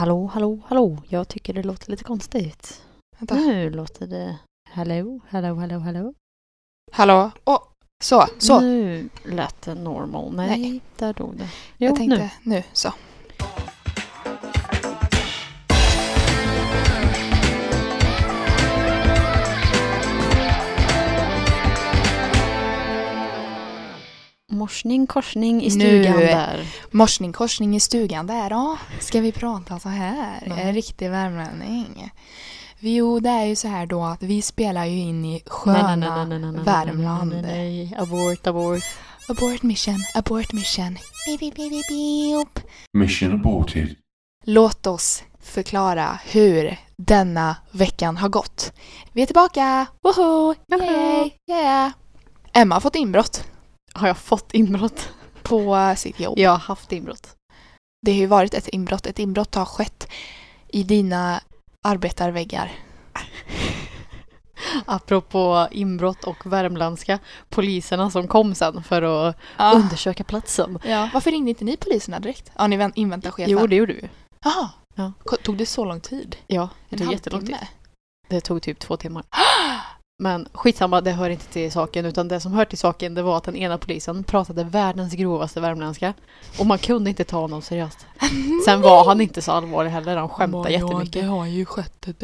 [0.00, 1.02] Hallå, hallå, hallå.
[1.08, 2.82] Jag tycker det låter lite konstigt.
[3.18, 3.34] Vänta.
[3.34, 4.38] Nu låter det...
[4.70, 6.14] Hallå, hallå, hallå, hallå.
[6.92, 7.30] Hallå?
[7.44, 7.62] Åh,
[8.04, 8.60] så, så.
[8.60, 10.32] Nu lät det normal.
[10.34, 10.80] Nej, Nej.
[10.96, 11.48] där dog det.
[11.76, 12.54] Jo, jag tänkte, nu.
[12.54, 12.62] nu.
[12.72, 12.92] så.
[24.70, 25.70] Morsning, korsning i Nu.
[25.70, 26.66] stugan där.
[26.90, 28.78] Morsning korsning i stugan där då.
[29.00, 30.42] Ska vi prata så här?
[30.46, 30.62] Nej.
[30.62, 32.10] En riktig värmlänning.
[32.78, 36.10] Jo, det är ju så här då att vi spelar ju in i sköna nej,
[36.10, 37.34] nej, nej, nej, nej, Värmland.
[37.42, 37.94] Nej.
[37.98, 38.82] Abort, abort.
[39.28, 40.98] Abort mission, abort mission.
[41.26, 42.66] Beep, beep, beep, beep, beep.
[42.92, 43.96] Mission aborted.
[44.44, 48.72] Låt oss förklara hur denna veckan har gått.
[49.12, 49.86] Vi är tillbaka!
[50.02, 50.54] Woho!
[50.72, 51.30] Yay!
[51.50, 51.90] Yeah!
[52.52, 53.44] Emma har fått inbrott
[53.94, 55.08] Har jag fått inbrott?
[55.42, 56.38] på eh, sitt jobb.
[56.38, 57.34] Jag har haft inbrott.
[58.06, 59.06] Det har ju varit ett inbrott.
[59.06, 60.08] Ett inbrott har skett
[60.68, 61.40] i dina
[61.84, 62.72] arbetarväggar.
[64.86, 67.18] Apropå inbrott och värmländska.
[67.48, 69.72] Poliserna som kom sen för att Ah.
[69.74, 70.78] undersöka platsen.
[70.84, 71.10] Ja.
[71.14, 72.52] Varför ringde inte ni poliserna direkt?
[72.58, 73.52] Ja, ni vänt- inväntar chefen.
[73.52, 74.08] Jo, det gjorde vi.
[74.44, 74.70] Jaha.
[74.94, 75.12] Ja.
[75.42, 76.36] Tog det så lång tid?
[76.46, 77.56] Ja, det tog jättelång tid.
[78.28, 79.24] Det tog typ två timmar.
[80.20, 82.04] Men skitsamma, det hör inte till saken.
[82.04, 85.60] Utan det som hör till saken det var att den ena polisen pratade världens grovaste
[85.60, 86.14] värmländska.
[86.58, 88.06] Och man kunde inte ta honom seriöst.
[88.64, 91.24] Sen var han inte så allvarlig heller, han skämtade jättemycket.
[91.24, 92.22] har ju skett ett...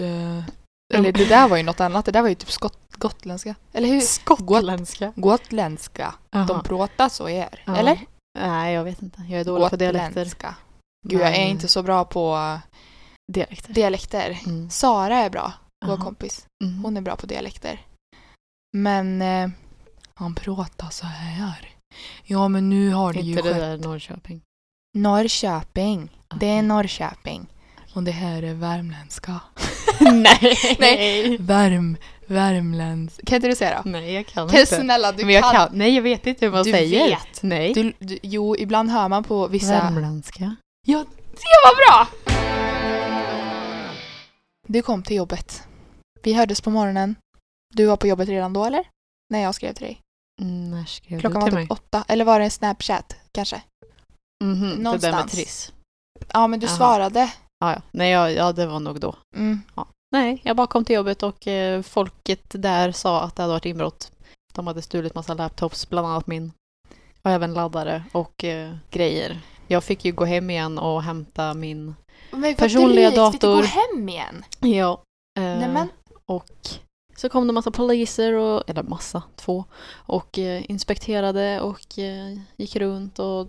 [0.94, 2.05] Eller det där var ju något annat.
[2.05, 3.55] Det där var ju typ skott, gotländska.
[3.72, 4.00] Eller hur?
[4.00, 5.12] Skottländska.
[5.17, 6.14] Gotländska.
[6.48, 7.62] De pratar så är.
[7.67, 7.77] Ja.
[7.77, 7.98] Eller?
[8.39, 9.22] Nej, jag vet inte.
[9.28, 10.33] Jag är dålig på dialekter.
[11.06, 12.58] Gud, jag är inte så bra på eh,
[13.33, 13.72] Dialekter.
[13.72, 14.39] dialekter.
[14.47, 14.70] Mm.
[14.70, 15.52] Sara är bra,
[15.87, 16.05] vår Aha.
[16.05, 16.47] kompis.
[16.65, 16.84] Mm.
[16.84, 17.81] Hon är bra på dialekter.
[18.73, 19.48] Men eh,
[20.15, 21.69] han pratar så här.
[22.25, 23.61] Ja, men nu har det ju Inte det skett.
[23.61, 24.41] där Norrköping.
[24.95, 26.11] Norrköping.
[26.41, 26.62] Det är.
[26.62, 27.47] Norrköping.
[27.95, 29.41] Och det här är värmländska.
[30.01, 30.77] Nej!
[30.81, 31.37] Nej.
[31.39, 33.27] Värm, värmländsk.
[33.27, 33.91] Kan inte du säga då?
[33.91, 34.77] Nej, jag kan Kan inte.
[34.77, 35.53] snälla, du Men jag kan.
[35.55, 35.68] kan.
[35.79, 37.08] Nej, jag vet inte hur man Du säger.
[37.08, 37.42] vet.
[37.42, 37.74] Nej.
[37.74, 39.73] Du, du, jo, ibland hör man på vissa...
[39.73, 40.57] Värmländska.
[40.86, 40.98] Ja,
[41.33, 42.08] det var bra!
[44.68, 45.63] Du kom till jobbet.
[46.23, 47.15] Vi hördes på morgonen.
[47.75, 48.85] Du var på jobbet redan då, eller?
[49.31, 50.01] När jag skrev till dig.
[50.43, 51.77] Mm, när skrev Klockan du var till typ mig?
[51.79, 52.05] åtta.
[52.09, 53.63] Eller var det en Snapchat, kanske?
[54.45, 55.33] Mhm, Det där med någonstans.
[55.33, 55.73] Triss.
[56.33, 56.77] Ja, men du Jaha.
[56.77, 57.33] svarade.
[57.59, 57.83] Ja, ja.
[57.93, 59.15] Nej, ja, ja, det var nog då.
[59.37, 59.61] Mm.
[60.13, 63.65] Nej, jag bara kom till jobbet och eh, folket där sa att det hade varit
[63.67, 64.13] inbrott.
[64.55, 66.53] De hade stulit massa laptops, bland annat min.
[67.23, 69.41] Och även laddare och eh, grejer.
[69.67, 71.95] Jag fick ju gå hem igen och hämta min...
[72.31, 73.57] Men vad Personliga drygt, Fick du dator.
[73.63, 73.67] gå
[73.97, 74.45] hem igen?
[74.61, 75.03] Ja.
[75.39, 75.89] Eh, Nej men,
[76.33, 76.69] Och
[77.17, 82.77] så kom det massa poliser, och, eller massa, två, och eh, inspekterade och eh, gick
[82.77, 83.48] runt och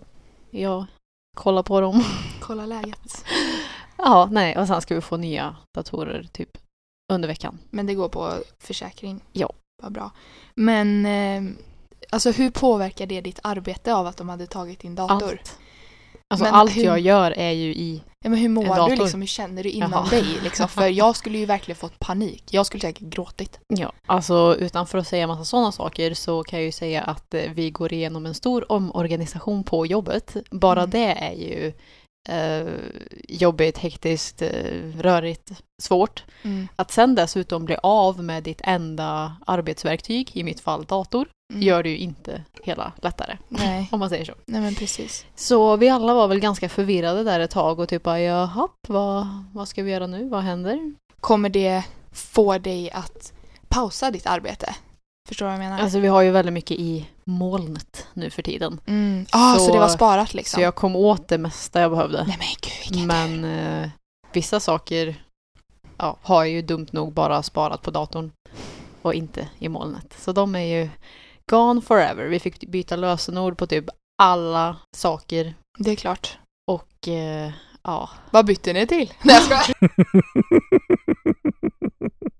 [0.50, 0.86] ja,
[1.36, 2.04] kollade på dem.
[2.40, 3.24] kolla läget.
[3.96, 6.58] ja, nej, och sen ska vi få nya datorer typ
[7.12, 7.58] under veckan.
[7.70, 9.24] Men det går på försäkring?
[9.32, 9.52] Ja.
[9.82, 10.10] Vad bra.
[10.54, 11.42] Men, eh,
[12.10, 15.28] alltså hur påverkar det ditt arbete av att de hade tagit din dator?
[15.28, 15.58] Allt.
[16.30, 18.02] Alltså Men allt hur- jag gör är ju i...
[18.24, 19.20] Ja, men hur mår du liksom?
[19.20, 20.06] Hur känner du inom Jaha.
[20.10, 20.24] dig?
[20.42, 20.68] Liksom?
[20.68, 22.44] För jag skulle ju verkligen fått panik.
[22.50, 23.60] Jag skulle säkert gråtit.
[23.68, 27.42] Ja, alltså utanför att säga massa sådana saker så kan jag ju säga att eh,
[27.54, 30.36] vi går igenom en stor omorganisation på jobbet.
[30.50, 30.90] Bara Mm.
[30.90, 31.72] det är ju
[32.28, 32.66] eh,
[33.28, 34.50] jobbigt, hektiskt, eh,
[35.00, 35.50] rörigt,
[35.82, 36.24] svårt.
[36.76, 41.62] Att sen dessutom bli av med ditt enda arbetsverktyg, i mitt fall dator, Mm.
[41.62, 43.36] gör det ju inte hela lättare.
[43.48, 43.88] Nej.
[43.92, 44.32] Om man säger så.
[44.46, 45.26] Nej men precis.
[45.36, 49.26] Så vi alla var väl ganska förvirrade där ett tag och typ bara jaha, vad,
[49.52, 50.28] vad ska vi göra nu?
[50.28, 50.94] Vad händer?
[51.20, 53.32] Kommer det få dig att
[53.68, 54.74] pausa ditt arbete?
[55.28, 55.82] Förstår du vad jag menar?
[55.82, 58.80] Alltså vi har ju väldigt mycket i molnet nu för tiden.
[58.86, 59.26] mm.
[59.32, 60.56] ah, så, så- det var sparat liksom?
[60.58, 62.24] Så jag kom åt det mesta jag behövde.
[62.24, 62.48] Nej men
[62.96, 63.88] gud Men eh,
[64.32, 65.22] vissa saker
[65.96, 68.30] ja, har jag ju dumt nog bara sparat på datorn
[69.02, 70.14] och inte i molnet.
[70.18, 70.88] Så de är ju
[71.50, 72.24] gone forever.
[72.24, 73.84] Vi fick byta lösenord på typ
[74.22, 76.38] alla saker Det är klart.
[76.70, 77.50] och eh,
[77.82, 79.12] ja, Vad bytte ni till?
[79.22, 79.64] Nej jag skojar.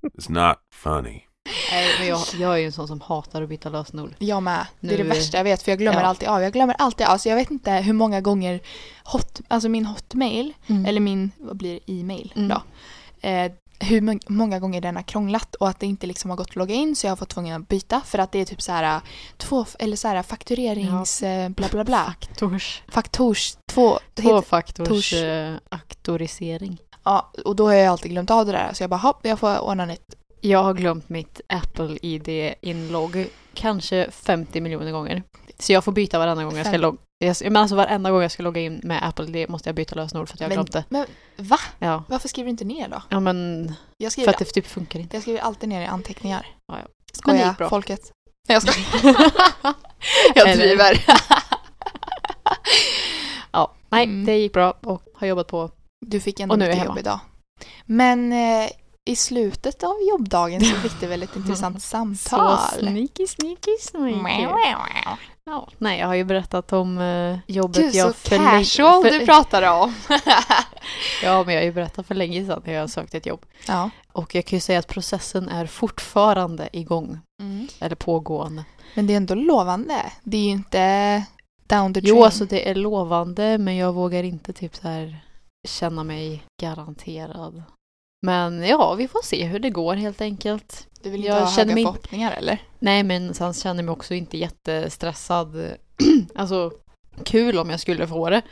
[0.18, 1.27] It's not funny.
[1.72, 4.14] Nej, men jag, jag är ju en sån som hatar att byta lösenord.
[4.18, 4.66] Jag med.
[4.80, 6.06] Det är det Nu- värsta jag vet för jag glömmer Ja.
[6.06, 6.42] alltid av.
[6.42, 7.18] Jag glömmer alltid av.
[7.18, 8.60] Så jag vet inte hur många gånger
[9.04, 10.52] hot, alltså min hotmail,
[10.86, 12.48] eller min, vad blir e-mail Mm.
[12.48, 12.62] då.
[13.28, 16.48] Eh, hur må- många gånger den har krånglat och att det inte liksom har gått
[16.48, 18.62] att logga in så jag har fått tvungen att byta för att det är typ
[18.62, 19.00] så här
[19.36, 22.14] två, eller så här fakturerings eh, bla bla bla.
[22.20, 26.78] Faktors, Faktors, två, tvåfaktors tors- eh, auktorisering.
[27.04, 29.38] ja, och då har jag alltid glömt av det där så jag bara hopp, jag
[29.38, 30.14] får ordna nytt.
[30.40, 35.22] Jag har glömt mitt Apple ID-inlogg kanske 50 miljoner gånger.
[35.58, 36.98] Så jag får byta varenda gång jag ska logga.
[37.42, 40.28] Men alltså varenda gång jag ska logga in med Apple det måste jag byta lösenord
[40.28, 40.84] för att jag har glömt det.
[40.88, 41.06] men
[41.36, 41.58] va?
[41.78, 42.04] Ja.
[42.08, 43.02] Varför skriver du inte ner då?
[43.08, 45.16] ja, men Jag för skriver, att det typ funkar inte.
[45.16, 46.46] jag skriver alltid ner i anteckningar.
[46.66, 46.86] Ja, ja.
[47.12, 48.10] Skoja, Men folket.
[48.48, 49.16] Nej, jag skojar.
[50.34, 51.04] jag driver.
[53.52, 54.24] Ja, nej, Mm.
[54.26, 55.70] det gick bra och har jobbat på.
[56.06, 57.20] Du fick ändå mycket jobb idag.
[57.86, 58.68] Men eh,
[59.08, 62.58] i slutet av jobbdagen så fick du väl ett intressant samtal?
[62.58, 64.42] Så sneaky, sneaky, sneaky.
[65.44, 69.26] Ja, nej, jag har ju berättat om eh, jobbet Gud, jag så casual för, du
[69.26, 69.94] pratade om.
[71.22, 73.46] Ja, men jag har ju berättat för länge sedan när jag sökte ett jobb.
[73.66, 73.90] ja.
[74.12, 77.68] Och jag kan ju säga att processen är fortfarande igång, Mm.
[77.80, 78.64] eller pågående.
[78.94, 80.12] Men det är ändå lovande.
[80.22, 81.24] Det är ju inte
[81.68, 82.24] down the Jo, drain.
[82.24, 85.20] alltså det är lovande, men jag vågar inte typ så här
[85.68, 87.62] känna mig garanterad.
[88.26, 90.88] Men ja, vi får se hur det går helt enkelt.
[91.02, 92.62] du vill inte jag ha känner höga mig- förhoppningar eller?
[92.78, 95.74] Nej, men sen känner jag mig också inte jättestressad.
[96.34, 96.72] alltså,
[97.24, 98.42] kul om jag skulle få det.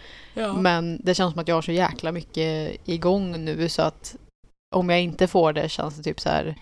[0.56, 4.16] Men det känns som att jag har så jäkla mycket igång nu så att
[4.74, 6.54] om jag inte får det känns det typ så här,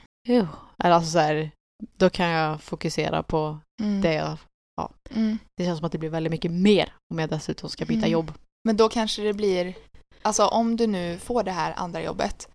[0.84, 1.50] eller alltså så här,
[1.98, 4.00] då kan jag fokusera på Mm.
[4.00, 4.36] det jag,
[5.10, 5.38] Mm.
[5.56, 8.10] det känns som att det blir väldigt mycket mer om jag dessutom ska byta Mm.
[8.10, 8.32] jobb.
[8.64, 9.74] Men då kanske det blir,
[10.22, 12.48] alltså om du nu får det här andra jobbet,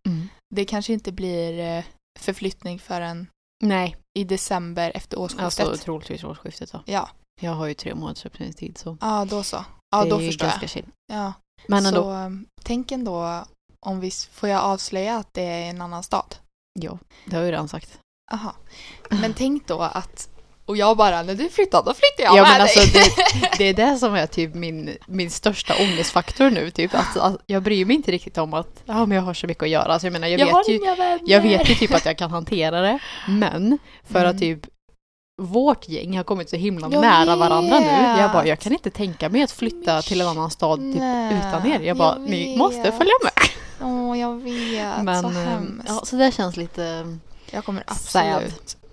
[0.55, 1.83] det kanske inte blir eh,
[2.19, 3.27] förflyttning förrän
[3.63, 5.43] Nej, i december efter årsskiftet.
[5.67, 6.83] alltså troligtvis årsskiftet då.
[6.85, 7.09] Ja,
[7.41, 9.65] Jag har ju tre månaders uppsägningstid så ja då så.
[9.91, 10.51] Ja, det då är förstår jag.
[10.51, 10.85] ganska chill.
[11.13, 11.33] Ja.
[11.67, 13.45] Men ändå, Så um, tänk ändå
[13.85, 16.35] om vi, får jag avslöja att det är en annan stad?
[16.79, 17.99] ja, det har jag ju redan sagt.
[18.31, 18.55] Aha.
[19.09, 20.29] Men tänk då att,
[20.69, 22.61] och jag bara, när du flyttar då flyttar jag Ja med men dig.
[22.61, 26.71] alltså det, det är det som är typ min, min största ångestfaktor nu.
[26.71, 26.95] Typ.
[26.95, 29.63] Att, att jag bryr mig inte riktigt om att ja, men jag har så mycket
[29.63, 29.93] att göra.
[29.93, 30.79] Alltså, jag menar, jag, vet har ju,
[31.25, 32.99] jag vet ju typ att jag kan hantera det.
[33.27, 33.77] Men
[34.11, 34.31] för Mm.
[34.31, 34.59] att typ
[35.41, 37.85] vårt gäng har kommit så himla Jag nära varandra nu.
[37.85, 38.33] Jag vet.
[38.33, 40.95] bara, jag kan inte tänka mig att flytta till en annan stad typ,
[41.39, 41.79] utan er.
[41.79, 42.97] Jag bara, jag ni måste vet.
[42.97, 43.31] följa med.
[43.81, 45.03] Åh, jag vet.
[45.03, 45.85] Men, så eh, hemskt.
[45.87, 47.17] ja, så det känns lite,
[47.51, 48.43] jag kommer sad.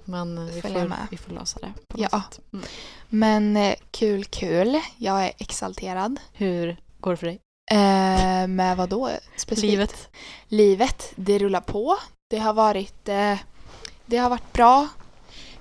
[0.06, 1.06] Men vi Följa får, med.
[1.10, 2.08] vi får lösa det på Ja.
[2.12, 2.40] något sätt.
[2.52, 2.64] Mm.
[3.08, 4.80] Men eh, kul, kul.
[4.96, 6.20] Jag är exalterad.
[6.32, 7.40] Hur går det för dig?
[7.70, 9.70] Eh, med vad då specifikt?
[9.70, 10.08] Livet?
[10.48, 11.96] Livet, det rullar på.
[12.30, 13.38] Det har varit, eh,
[14.06, 14.88] det har varit bra.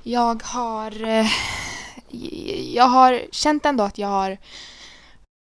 [0.03, 1.27] Jag har, eh,
[2.73, 4.37] jag har känt ändå att jag har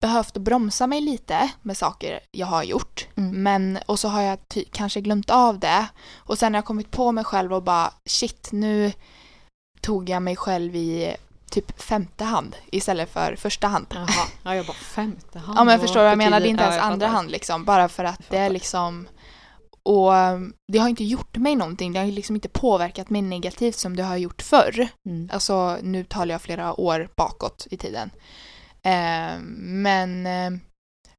[0.02, 3.08] behövt bromsa mig lite med saker jag har gjort.
[3.16, 3.44] Mm.
[3.44, 4.38] Men, och så har jag
[4.72, 5.88] kanske glömt av det.
[6.18, 8.92] Och sen har jag kommit på mig själv och bara shit, nu
[9.82, 11.16] tog jag mig själv i
[11.50, 13.86] typ femte hand istället för första hand.
[13.90, 14.08] Jaha,
[14.44, 15.58] ja, jag bara femte hand.
[15.60, 16.40] Ja men förstår du vad jag menar?
[16.40, 17.66] Det är inte Ja, ens jag andra hand liksom.
[17.66, 19.08] Bara för att det är liksom
[19.84, 20.12] och
[20.72, 21.94] det har inte gjort mig någonting.
[21.94, 24.88] Det har liksom inte påverkat mig negativt som det har gjort förr.
[25.06, 25.30] Mm.
[25.34, 28.12] Alltså nu talar jag flera år bakåt i tiden.
[28.88, 30.60] Eh, men eh,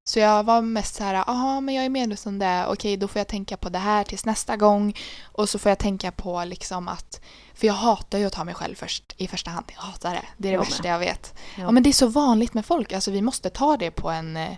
[0.05, 3.09] så jag var mest så här, jaha men jag är medveten om det, okej då
[3.09, 4.97] får jag tänka på det här tills nästa gång.
[5.23, 7.21] Och så får jag tänka på liksom att,
[7.55, 9.67] för jag hatar ju att ta mig själv först i första hand.
[9.75, 10.25] Jag hatar det.
[10.37, 10.93] Det är det Jag värsta med.
[10.93, 11.35] jag vet.
[11.57, 11.63] Ja.
[11.63, 11.71] Ja.
[11.71, 14.57] men det är så vanligt med folk, alltså vi måste ta det på en eh,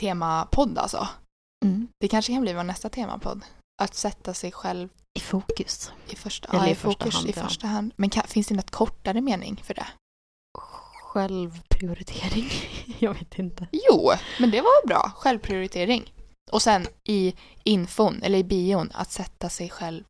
[0.00, 1.08] temapodd alltså.
[1.64, 1.88] Mm.
[2.00, 3.44] Det kanske kan bli vår nästa temapodd.
[3.82, 4.88] Att sätta sig själv
[5.18, 5.92] I fokus.
[6.08, 7.42] i första, Eller ja, i i första fokus hand, i ja.
[7.42, 7.92] första hand.
[7.96, 9.86] Men kan, finns det något kortare mening för det?
[11.12, 12.50] Självprioritering.
[12.98, 13.66] jag vet inte.
[13.72, 14.10] Jo,
[14.40, 15.12] men det var bra.
[15.16, 16.12] Självprioritering.
[16.52, 20.04] Och sen i infon, eller i bion, att sätta sig själv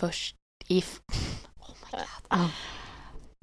[0.00, 0.36] först
[0.68, 0.80] i...
[1.60, 2.00] Oh my God.
[2.28, 2.48] Ah,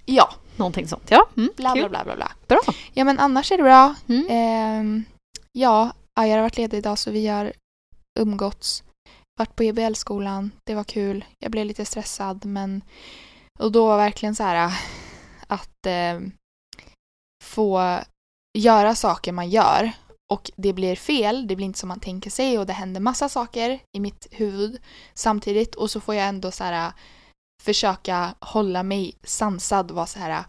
[0.05, 1.12] Ja, någonting sånt.
[1.12, 2.31] Ja, mm, bla bla bla bla bla.
[2.48, 2.60] Bra.
[2.93, 3.96] Ja men annars är det bra.
[4.10, 4.27] Mm.
[4.29, 5.03] Ehm,
[5.51, 7.53] ja, Ajar har varit ledig idag så vi har
[8.20, 8.84] umgåtts.
[9.39, 11.25] Varit på EBL-skolan, det var kul.
[11.39, 12.81] Jag blev lite stressad men...
[13.60, 14.72] Och då var verkligen så här
[15.48, 16.20] att eh,
[17.41, 18.00] få
[18.57, 19.91] göra saker man gör
[20.31, 23.29] och det blir fel, det blir inte som man tänker sig och det händer massa
[23.29, 24.81] saker i mitt huvud
[25.13, 26.91] samtidigt och så får jag ändå så här
[27.63, 30.43] försöka hålla mig sansad och vara så här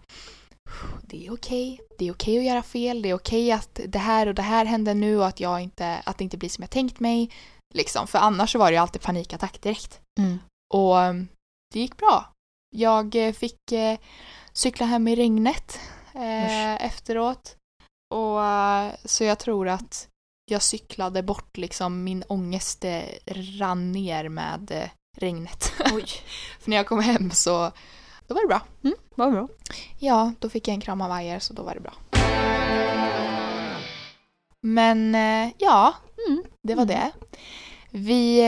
[1.02, 4.26] det är okej, det är okej att göra fel, det är okej att det här
[4.26, 6.70] och det här händer nu och att jag inte, att det inte blir som jag
[6.70, 7.30] tänkt mig.
[7.74, 10.00] Liksom, för annars var det ju alltid panikattack direkt.
[10.18, 10.38] Mm.
[10.74, 11.28] Och um,
[11.72, 12.32] det gick bra.
[12.76, 13.98] Jag eh, fick eh,
[14.52, 15.80] cykla hem i regnet
[16.14, 17.56] eh, efteråt.
[18.14, 20.08] Och, eh, så jag tror att
[20.44, 23.02] jag cyklade bort liksom min ångest eh,
[23.58, 24.88] rann ner med eh,
[25.18, 25.64] regnet.
[26.60, 27.70] För när jag kom hem så
[28.26, 28.60] då var det bra.
[28.84, 29.48] Mm, vad bra.
[29.98, 31.92] Ja, då fick jag en kram av Ajer så då var det bra.
[34.60, 35.14] Men
[35.58, 35.94] ja,
[36.28, 36.42] Mm.
[36.62, 37.10] det var det.
[37.90, 38.40] Vi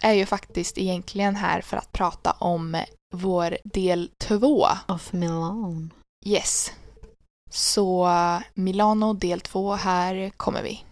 [0.00, 2.82] är ju faktiskt egentligen här för att prata om
[3.14, 4.66] vår del två.
[4.88, 5.90] Of Milan.
[6.24, 6.72] Yes.
[7.54, 8.08] Så
[8.54, 10.84] Milano del 2, här kommer vi.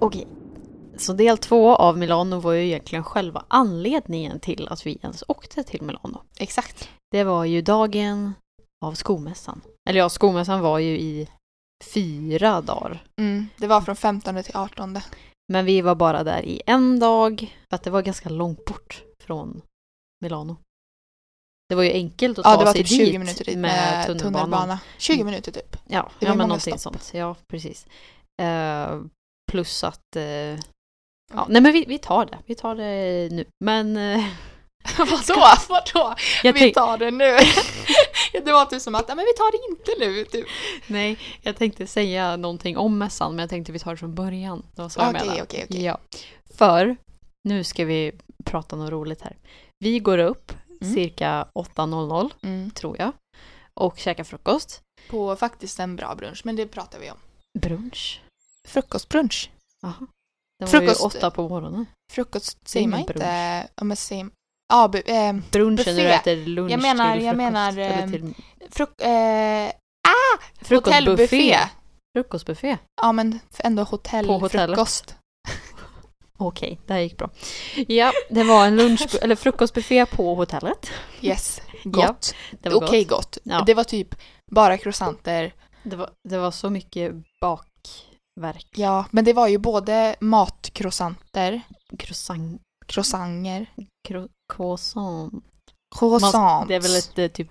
[0.00, 0.26] Okej.
[0.96, 5.62] Så del två av Milano var ju egentligen själva anledningen till att vi ens åkte
[5.62, 6.22] till Milano.
[6.38, 6.88] Exakt.
[7.10, 8.32] Det var ju dagen
[8.84, 9.60] av skomässan.
[9.88, 11.28] Eller ja, skomässan var ju i
[11.94, 13.04] fyra dagar.
[13.18, 14.98] Mm, det var från 15 till 18.
[15.52, 19.02] Men vi var bara där i en dag för att det var ganska långt bort
[19.24, 19.62] från
[20.20, 20.56] Milano.
[21.68, 23.62] Det var ju enkelt att ta Ja, var sig typ 20 dit minuter dit med,
[23.62, 24.32] med tunnelbanan.
[24.44, 24.78] tunnelbana.
[24.98, 25.76] 20 minuter typ.
[25.88, 26.92] Ja, Det ja men någonting stopp.
[26.94, 27.10] sånt.
[27.14, 27.86] Ja, precis.
[28.42, 29.00] Eh,
[29.52, 30.16] plus att...
[30.16, 32.38] Eh, ja, nej men vi, vi tar det.
[32.46, 33.44] Vi tar det nu.
[33.64, 33.96] Men...
[33.96, 34.24] Eh,
[34.98, 35.44] Vadå?
[35.68, 36.14] Vadå?
[36.42, 37.24] jag vi tar det nu.
[38.44, 40.24] det var typ som att, "Nej, men vi tar det inte nu.
[40.24, 40.46] Typ.
[40.86, 44.66] nej, jag tänkte säga någonting om mässan men jag tänkte vi tar det från början.
[44.74, 45.42] Det var så jag Okej, menade.
[45.42, 45.82] okej, okej.
[45.84, 45.98] Ja.
[46.54, 46.96] För
[47.48, 48.12] nu ska vi
[48.44, 49.36] prata något roligt här.
[49.78, 50.94] Vi går upp Mm.
[50.94, 52.70] cirka 8.00 Mm.
[52.70, 53.12] tror jag
[53.80, 54.80] och käkar frukost.
[55.10, 57.16] På faktiskt en bra brunch, men det pratar vi om.
[57.58, 58.20] Brunch.
[58.68, 59.50] Frukostbrunch.
[59.82, 60.06] Jaha.
[60.58, 61.86] Den Frukost- var ju åtta på morgonen.
[62.12, 63.68] Frukost säger man inte...
[63.74, 64.30] Ja, men säger...
[64.72, 65.92] Ja, bu- eh, Brunchen Buffé.
[65.92, 67.52] du äter lunch Jag menar- till jag frukost.
[67.52, 68.34] menar, Eller ehm, till
[68.70, 69.00] fruk...
[69.00, 69.68] Eh,
[70.08, 70.74] ah!
[70.74, 71.58] Hotellbuffé.
[72.16, 72.78] Frukostbuffé.
[73.02, 74.76] Ja, men ändå hotell, På hotellet.
[74.76, 75.16] frukost.
[76.38, 77.30] Okej, det här gick bra.
[77.88, 80.90] Ja, det var en lunch eller frukostbuffé på hotellet.
[81.20, 82.34] Yes, Ja, gott.
[82.62, 83.18] Var Okej gott.
[83.34, 83.38] gott.
[83.42, 83.62] Ja.
[83.66, 84.14] Det var typ
[84.50, 85.54] bara croissanter.
[85.82, 88.66] Det var, det var så mycket bakverk.
[88.76, 91.60] Ja, men det var ju både matcroissanter,
[91.98, 92.60] Croissant.
[92.86, 93.66] croissanter,
[94.08, 95.44] Cro, croissant.
[95.98, 96.68] croissant.
[96.68, 97.50] Det är väl ett typ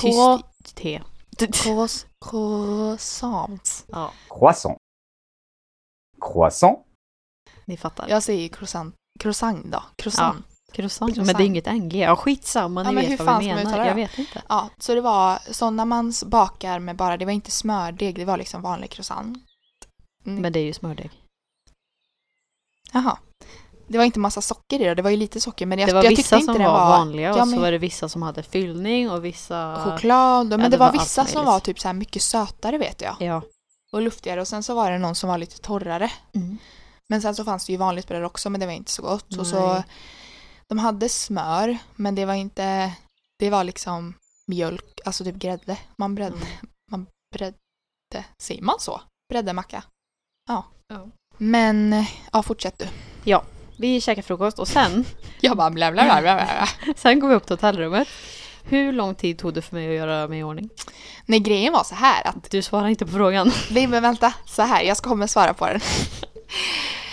[0.00, 1.02] tyst te.
[1.36, 3.84] croiss- croissant.
[3.88, 4.78] Ja, Croissant.
[6.20, 6.78] Croissant.
[7.64, 8.08] ni fattar.
[8.08, 8.94] Jag säger croissant.
[9.20, 9.82] Croissant då.
[9.96, 10.46] Croissant.
[10.72, 11.16] Croissant.
[11.16, 11.94] Men det är inget NG.
[11.94, 13.78] Ja, skitsamma, ni Ja, men hur vet vad fan vi menar.
[13.78, 13.94] Jag det?
[13.94, 14.42] vet inte.
[14.48, 18.36] Ja, så det var sådana man bakar med bara, det var inte smördeg, det var
[18.36, 19.38] liksom vanlig croissant.
[20.26, 20.42] Mm.
[20.42, 21.10] Men det är ju smördeg.
[22.92, 23.18] Jaha.
[23.92, 25.92] Det var inte massa socker i det, det var ju lite socker men jag, det
[25.94, 27.72] var jag tyckte vissa inte som det var, var vanliga och Ja, så men- var
[27.72, 29.84] det vissa som hade fyllning och vissa...
[29.84, 30.46] choklad.
[30.48, 33.00] Men Ja, det, det var, var vissa som var typ så här mycket sötare vet
[33.02, 33.16] jag.
[33.20, 33.42] Ja.
[33.92, 36.10] Och luftigare och sen så var det någon som var lite torrare.
[36.34, 36.58] Mm.
[37.08, 39.36] Men sen så fanns det ju vanligt bröd också men det var inte så gott.
[39.38, 39.82] Och så,
[40.68, 42.92] de hade smör men det var inte,
[43.38, 44.14] det var liksom
[44.46, 45.76] mjölk, alltså typ grädde.
[45.96, 46.48] Man bredde, Mm.
[46.90, 47.56] man bredde,
[48.42, 49.00] säger man så?
[49.32, 49.84] Bredde macka.
[50.48, 50.64] Ja.
[50.88, 51.08] Ja.
[51.38, 52.86] Men, ja fortsätt du.
[53.80, 55.04] Vi käkade frukost och sen,
[55.40, 56.68] Jag bara bla bla bla bla bla.
[56.96, 58.08] sen går vi upp till hotellrummet.
[58.64, 60.68] Hur lång tid tog det för mig att göra mig i ordning?
[61.26, 63.52] Nej grejen var så här att, Du svarar inte på frågan.
[63.70, 65.80] nej men vänta, så här, jag ska komma och svara på den.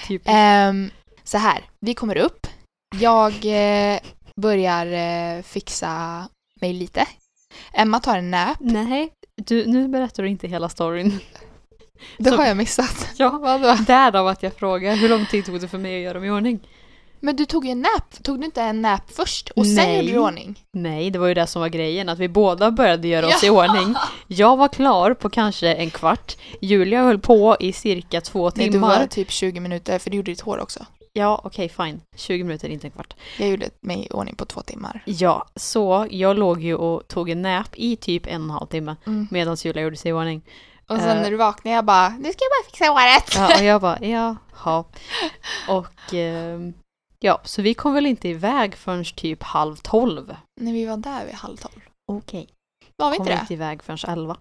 [0.08, 0.22] Typ.
[0.26, 0.90] Ehm,
[1.24, 2.48] så här, vi kommer upp.
[2.96, 4.00] Jag eh,
[4.42, 6.24] börjar eh, fixa
[6.62, 7.06] mig lite.
[7.74, 8.58] Emma tar en nap.
[8.60, 11.20] Nej, du, nu berättar du inte hela storyn.
[12.18, 13.08] Det Så- har jag missat.
[13.18, 13.78] Ja, Vadå?
[13.88, 16.32] därav att jag frågar hur lång tid tog det för mig att göra mig i
[16.32, 16.60] ordning?
[17.20, 18.24] Men du tog ju en nap.
[18.24, 19.50] Tog du inte en nap först?
[19.50, 19.96] Och sen Nej.
[19.96, 20.60] gjorde du i ordning?
[20.74, 23.48] Nej, det var ju det som var grejen, att vi båda började göra oss i
[23.48, 23.52] Ja.
[23.66, 23.96] ordning.
[24.28, 26.38] Jag var klar på kanske en kvart.
[26.62, 29.00] Julia höll på i cirka två Nej, du timmar.
[29.00, 30.86] var typ 20 minuter för du gjorde ditt hår också.
[31.14, 32.02] Ja, okej, fine.
[32.16, 33.14] 20 minuter, inte en kvart.
[33.38, 35.04] Jag gjorde mig i ordning på två timmar.
[35.06, 38.68] Ja, så jag låg ju och tog en nap i typ en och en halv
[38.68, 39.28] timme Mm.
[39.32, 40.42] medan Julia gjorde sig i ordning.
[40.92, 43.36] Och sen när du vaknade jag bara, nu ska jag bara fixa håret.
[43.36, 44.84] Ja, och jag bara, jaha.
[45.70, 46.74] Och ehm,
[47.20, 50.36] ja, så vi kom väl inte iväg förrän typ halv tolv.
[50.62, 51.82] När vi var där vid halv tolv.
[52.12, 52.50] Okej.
[52.98, 53.42] Var vi Kom inte vi det?
[53.42, 54.38] inte iväg förrän elva.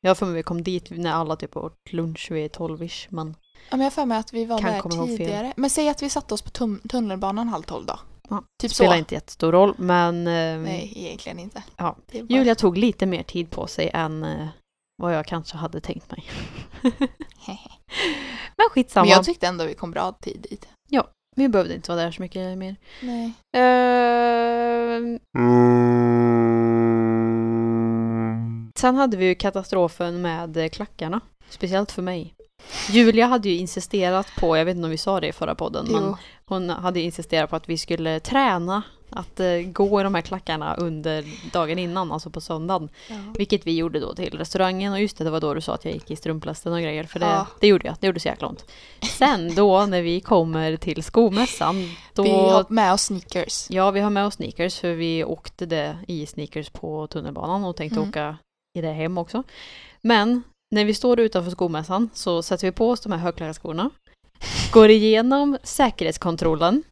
[0.00, 3.36] Jag för mig vi kom dit när alla typ åt lunch vid tolvish, men
[3.70, 5.52] Ja, men jag för mig att vi var Kan där tidigare.
[5.56, 6.50] Men säg att vi satte oss på
[6.88, 7.98] tunnelbanan halv tolv då.
[8.28, 8.98] Ja, typ spelar så.
[8.98, 9.74] inte jättestor roll.
[9.78, 11.62] Men ehm, Nej, egentligen inte.
[11.76, 11.96] Ja.
[12.12, 14.48] Bara- Julia tog lite mer tid på sig än eh,
[14.96, 16.24] vad jag kanske hade tänkt mig.
[18.56, 20.68] men skitsamma, Men jag tyckte ändå vi kom bra tid dit.
[21.36, 22.76] vi behövde inte vara där så mycket mer.
[23.02, 23.32] Nej.
[25.36, 25.80] Mm.
[28.76, 31.20] Sen hade vi ju katastrofen med klackarna.
[31.48, 32.34] Speciellt för mig.
[32.90, 35.86] Julia hade ju insisterat på, jag vet inte om vi sa det i förra podden,
[35.90, 36.16] men Jo.
[36.46, 38.82] hon hade insisterat på att vi skulle träna
[39.14, 42.88] att eh, gå i de här klackarna under dagen innan, alltså på söndagen.
[43.10, 43.16] Ja.
[43.38, 45.84] Vilket vi gjorde då till restaurangen och just det, det var då du sa att
[45.84, 47.46] jag gick i strumplästen och grejer, för det, Ja.
[47.60, 47.96] det gjorde jag.
[48.00, 48.64] Det gjorde så jäkla ont.
[49.18, 52.22] Sen då när vi kommer till skomässan, då...
[52.22, 53.66] Vi har med oss sneakers.
[53.70, 57.76] Ja, vi har med oss sneakers för vi åkte det i sneakers på tunnelbanan och
[57.76, 58.08] tänkte Mm.
[58.08, 58.36] åka
[58.78, 59.42] i det hem också.
[60.02, 60.42] Men
[60.74, 63.90] när vi står utanför skomässan så sätter vi på oss de här högklackat skorna.
[64.72, 66.82] går igenom säkerhetskontrollen.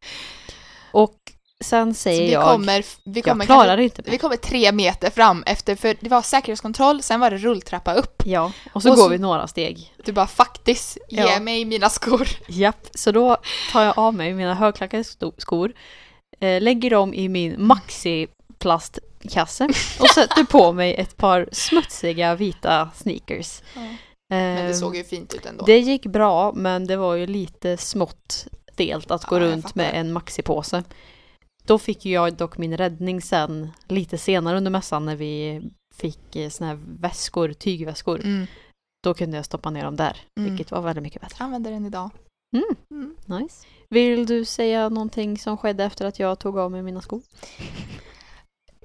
[0.93, 1.15] Och
[1.63, 4.19] sen säger vi jag, kommer, vi jag kommer, klarar inte vi mer.
[4.19, 8.23] kommer tre meter fram efter, för det var säkerhetskontroll, sen var det rulltrappa upp.
[8.27, 9.95] Ja, och så Och går så- vi några steg.
[10.05, 11.41] Du bara faktiskt, ge Ja.
[11.41, 12.29] mig mina skor.
[12.49, 13.37] Japp, så då
[13.73, 15.05] tar jag av mig mina högklackade
[15.39, 15.73] skor,
[16.41, 18.27] eh, lägger dem i min maxi
[18.59, 19.69] plastkasse
[20.01, 23.63] och sätter på mig ett par smutsiga vita sneakers.
[23.75, 25.65] Men det Ehm, såg ju fint ut ändå.
[25.65, 29.75] Det gick bra, men det var ju lite smått stelt att gå Ja, jag runt
[29.75, 30.83] med en maxipåse.
[31.67, 35.63] Då fick jag dock min räddning sen lite senare under mässan när vi
[35.95, 38.21] fick eh, såna här väskor, tygväskor.
[38.21, 38.47] Mm.
[39.05, 40.51] Då kunde jag stoppa ner dem där, Mm.
[40.51, 41.37] vilket var väldigt mycket bättre.
[41.39, 42.11] Jag använder den idag.
[42.57, 42.65] Mm.
[42.91, 43.41] Mm.
[43.43, 43.67] Nice.
[43.91, 47.23] Vill du säga någonting som skedde efter att jag tog av mig mina skor?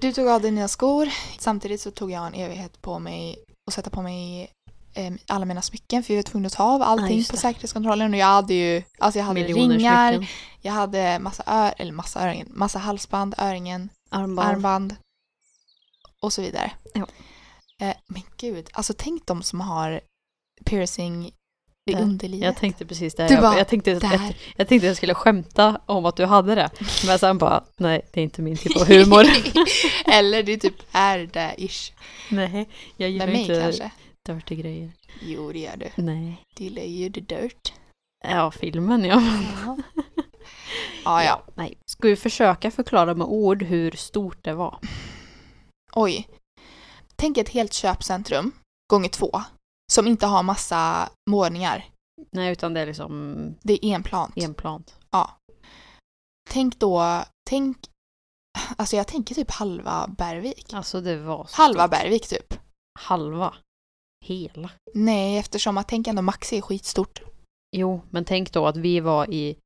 [0.00, 1.08] Du tog av dig dina skor,
[1.38, 4.50] samtidigt så tog jag en evighet på mig att sätta på mig
[4.94, 8.12] eh, alla mina smycken för jag var tvungen att ta av allting just på säkerhetskontrollen
[8.12, 10.28] och jag hade ju, alltså jag hade Miljoner ringar, smycken.
[10.62, 14.48] Jag hade massa ör, eller massa öringen, massa halsband, öringen, Armband.
[14.48, 14.96] armband
[16.22, 16.70] och så vidare.
[16.94, 17.06] Ja.
[17.80, 20.00] Eh, men gud, alltså tänk de som har
[20.64, 21.26] piercing
[21.90, 22.02] i Där.
[22.02, 22.44] underlivet.
[22.46, 23.28] Jag tänkte precis det.
[23.28, 26.54] Du Jag, bara, jag, tänkte, jag, jag tänkte jag skulle skämta om att du hade
[26.54, 26.70] det.
[27.06, 29.24] Men sen bara, nej, det är inte min typ av humor.
[30.06, 31.92] Eller det typ är det ish.
[32.30, 33.90] nej, jag gillar Med mig inte kanske.
[34.26, 34.92] dirty grejer.
[35.22, 36.02] Jo, det gör du.
[36.02, 36.44] Nej.
[36.56, 37.72] Du gillar ju the dirt.
[38.24, 39.22] Ja, filmen ja.
[39.64, 39.76] Ja,
[41.04, 41.42] ja.
[41.54, 41.78] Nej.
[41.86, 44.78] Ska vi försöka förklara med ord hur stort det var?
[45.92, 46.28] Oj.
[47.16, 48.52] Tänk ett helt köpcentrum
[48.92, 49.30] gånger två.
[49.92, 51.84] Som inte har massa målningar.
[52.30, 54.32] Nej, utan det är liksom Det är enplant.
[54.36, 54.94] enplant.
[56.50, 57.76] Tänk då, tänk,
[58.76, 60.72] alltså jag tänker typ halva Bergvik.
[60.72, 61.90] Alltså det var så Halva stort.
[61.90, 62.54] Bergvik typ.
[63.00, 63.54] Halva.
[64.24, 64.70] Hela.
[64.94, 67.22] Nej, eftersom att tänk ändå Maxi är skitstort.
[67.76, 69.56] Jo, men tänk då att vi var i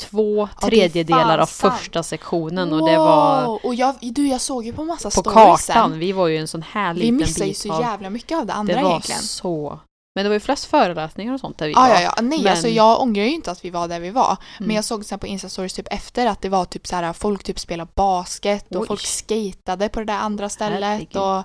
[0.00, 3.58] två tredjedelar av första sektionen och det var Wow!
[3.62, 5.90] Och jag, du, jag såg ju på massa på stories kartan.
[5.90, 5.98] sen.
[5.98, 7.80] Vi var ju en sån här Vi liten missade ju bit så av...
[7.80, 9.20] jävla mycket av det andra Det var egentligen.
[9.22, 9.80] så...
[10.14, 11.88] Men det var ju flest föreläsningar och sånt där vi Ja, var.
[11.88, 12.14] ja, ja.
[12.22, 14.36] Nej, Men- alltså jag ångrar ju inte att vi var där vi var.
[14.58, 14.76] Men Mm.
[14.76, 17.58] jag såg sen på Insta-stories typ efter att det var typ så här folk typ
[17.58, 18.86] spelade basket och Oj.
[18.86, 21.16] folk skatade på det där andra stället Herregud.
[21.16, 21.44] och Ja,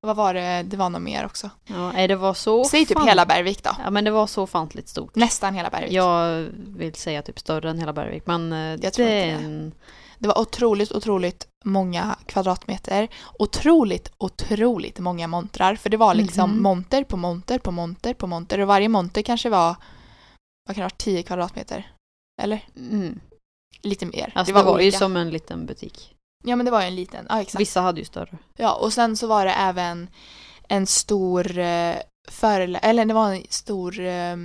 [0.00, 1.50] vad var det, det var något mer också.
[1.66, 2.06] ja.
[2.06, 2.64] Det var så...
[2.64, 3.70] Säg typ fan- hela Bergvik då.
[3.84, 5.14] Ja, men det var så ofantligt stort.
[5.14, 5.92] Nästan hela Bergvik.
[5.92, 9.38] Jag vill säga typ större än hela Bergvik, men eh, Jag tror det är inte
[9.38, 9.44] det.
[9.46, 9.68] en...
[9.70, 9.76] Det
[10.28, 13.08] var otroligt, otroligt många kvadratmeter.
[13.38, 15.74] Otroligt, otroligt många montrar.
[15.76, 16.62] För det var liksom Mhm.
[16.62, 18.58] monter på monter på monter på monter.
[18.60, 19.76] Och varje monter kanske var,
[20.68, 21.92] vad kan det vara, 10 kvadratmeter?
[22.42, 22.64] Eller?
[22.76, 23.20] Mm.
[23.82, 24.32] Lite mer.
[24.34, 24.98] Alltså det var, ju olika.
[24.98, 26.14] som en liten butik.
[26.44, 27.60] Ja men det var ju en liten, ja exakt.
[27.60, 28.38] Vissa hade ju större.
[28.56, 30.08] Ja och sen så var det även
[30.68, 31.96] en stor eh,
[32.30, 34.36] förelä- eller det var en stor eh,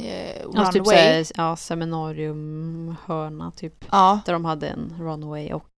[0.00, 1.24] eh, Alltså typ runway.
[1.24, 3.84] såhär, ja, seminariumhörna typ.
[3.90, 5.70] ja, Där de hade en runway och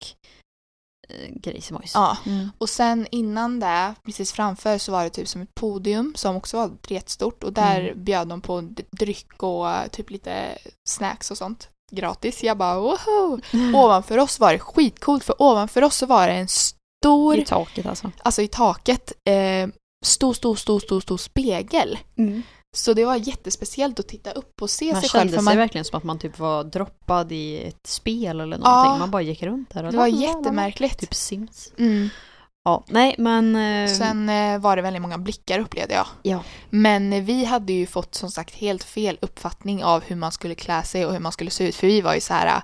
[1.09, 1.93] eh, grejsimojs.
[1.95, 2.17] ja.
[2.27, 2.51] Mm.
[2.59, 6.57] Och sen innan det, precis framför så var det typ som ett podium som också
[6.57, 8.05] var jättestort och där Mm.
[8.05, 12.43] bjöd de på dryck och eh, typ lite snacks och sånt gratis.
[12.45, 13.41] Jag bara woho!
[13.75, 17.87] Ovanför oss var det skitcoolt för ovanför oss så var det en stor, I taket
[17.87, 18.11] alltså.
[18.23, 19.69] alltså i taket, eh,
[20.05, 21.99] stor, stor, stor, stor, stor spegel.
[22.77, 25.21] Så det var jättespeciellt att titta upp och se Man sig själv.
[25.21, 28.59] kände För sig man, verkligen som att man typ var droppad i ett spel eller
[28.59, 28.69] Ja.
[28.71, 28.99] någonting.
[28.99, 29.85] Man bara gick runt där.
[29.85, 30.39] Och det var la, la, la, la.
[30.39, 30.99] jättemärkligt.
[30.99, 31.73] Typ Sims.
[31.79, 32.09] Mm.
[32.65, 33.57] Ja, nej men...
[33.57, 36.07] eh, Sen eh, var det väldigt många blickar upplevde jag.
[36.23, 36.43] Ja.
[36.71, 40.55] Men eh, vi hade ju fått som sagt helt fel uppfattning av hur man skulle
[40.55, 41.75] klä sig och hur man skulle se ut.
[41.75, 42.63] För vi var ju så här,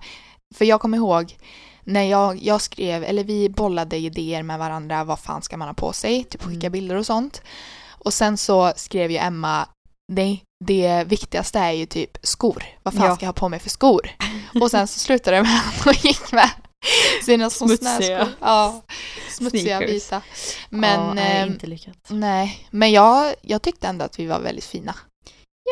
[0.55, 1.37] för jag kommer ihåg
[1.85, 5.75] när jag, jag skrev, eller vi bollade idéer med varandra, vad fan ska man ha
[5.75, 6.25] på sig?
[6.25, 6.73] Typ skicka Mm.
[6.73, 7.43] bilder och sånt.
[7.99, 9.69] Och sen så skrev ju Emma,
[10.15, 12.65] nej, det viktigaste är ju typ skor.
[12.83, 13.17] Vad fan Ja.
[13.17, 14.11] ska jag ha på mig för skor?
[14.61, 16.51] Och sen så slutade det med att hon gick med
[17.25, 17.97] sina små Smutsiga.
[17.97, 18.29] snöskor.
[18.41, 18.83] Ja,
[19.31, 19.91] smutsiga Sneakers.
[19.91, 20.23] vita.
[20.71, 21.97] Men, ja, nej, ehm, inte lyckat.
[22.09, 24.95] Nej, men jag, jag tyckte ändå att vi var väldigt fina.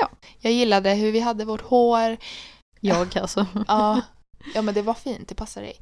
[0.01, 0.09] Ja.
[0.39, 2.17] Jag gillade hur vi hade vårt hår.
[2.81, 3.47] Jag alltså.
[3.69, 4.01] Ja,
[4.55, 5.77] ja men det var fint, det passade dig.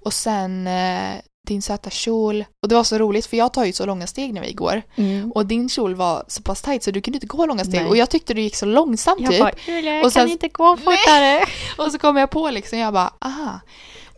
[0.00, 1.14] Och sen eh,
[1.46, 2.44] din söta kjol.
[2.62, 4.82] Och det var så roligt för jag tar ju så långa steg när vi går.
[4.96, 5.32] Mm.
[5.32, 7.80] Och din kjol var så pass tight så du kunde inte gå långa steg.
[7.80, 7.86] Nej.
[7.88, 9.40] Och jag tyckte du gick så långsamt Jag typ.
[9.40, 11.44] bara, jag Och kan sen- inte gå fortare.
[11.86, 13.60] Och så kom jag på liksom, jag bara aha.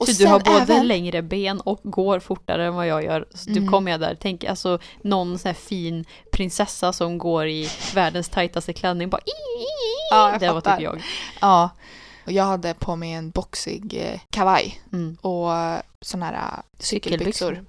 [0.00, 3.26] Och Så du har både även- längre ben och går fortare än vad jag gör.
[3.34, 3.70] Så du Mm.
[3.70, 8.72] kommer jag där, tänk alltså någon sån här fin prinsessa som går i världens tajtaste
[8.72, 9.20] klänning bara
[10.10, 10.76] Ja, jag Det var fattar.
[10.76, 11.02] typ jag.
[11.40, 11.70] Ja.
[12.28, 14.80] Och jag hade på mig en boxig eh, kavaj.
[14.92, 15.16] Mm.
[15.20, 15.50] och
[16.04, 17.64] såna här äh, cykelbyxor.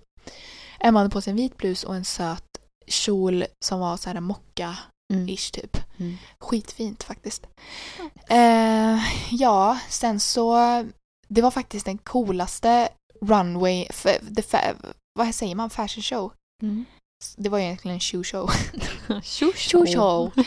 [0.79, 2.43] Emma hade på sig en vit blus och en söt
[2.87, 4.77] kjol som var så här mocka-ish
[5.13, 5.35] Mm.
[5.35, 5.77] typ.
[5.99, 6.17] Mm.
[6.39, 7.47] Skitfint faktiskt.
[8.27, 8.99] Eh,
[9.31, 10.55] ja, sen så,
[11.27, 12.89] det var faktiskt den coolaste
[13.21, 13.87] runway,
[14.35, 14.73] the
[15.19, 16.31] vad säger man, fashion show?
[16.63, 16.85] Mm.
[17.37, 18.51] Det var egentligen en shoe show.
[19.55, 20.31] Shoe show.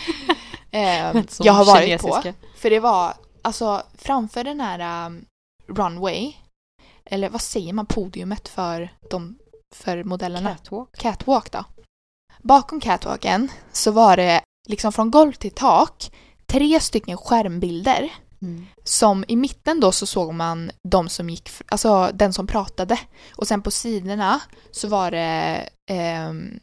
[0.75, 2.09] Eh, Som jag har varit på.
[2.09, 2.35] kinesiska.
[2.57, 5.25] För det var, alltså framför den här um,
[5.69, 6.33] runway,
[7.05, 9.39] eller vad säger man, podiumet för, de,
[9.75, 10.51] för modellerna?
[10.51, 10.97] Catwalk.
[10.97, 11.65] Catwalk då.
[12.39, 16.13] Bakom catwalken så var det liksom från golv till tak
[16.47, 18.11] tre stycken skärmbilder
[18.43, 18.67] Mm.
[18.85, 22.99] som i mitten då så såg man de som gick, alltså den som pratade
[23.37, 26.61] och sen på sidorna så var det ehm,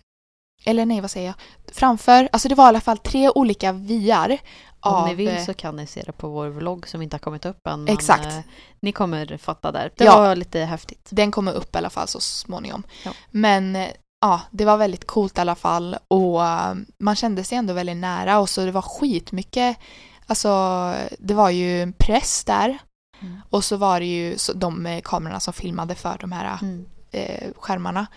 [0.66, 1.36] eller nej vad säger jag,
[1.76, 4.38] framför, alltså det var i alla fall tre olika vyar
[4.82, 7.20] Om av, ni vill så kan ni se det på vår vlogg som inte har
[7.20, 7.84] kommit upp än.
[7.84, 8.26] men, Exakt.
[8.26, 8.40] eh,
[8.80, 9.92] ni kommer fatta där.
[9.98, 10.18] Det Ja.
[10.20, 11.08] var lite häftigt.
[11.12, 12.84] Den kommer upp i alla fall så småningom.
[13.06, 13.12] Ja.
[13.32, 13.88] Men eh,
[14.22, 17.98] ja, det var väldigt coolt i alla fall och eh, man kände sig ändå väldigt
[17.98, 19.78] nära och så det var skitmycket,
[20.28, 20.50] alltså
[21.20, 22.78] det var ju en press där
[23.22, 23.42] Mm.
[23.50, 26.86] och så var det ju så, de eh, kamerorna som filmade för de här Mm.
[27.12, 28.08] eh, skärmarna.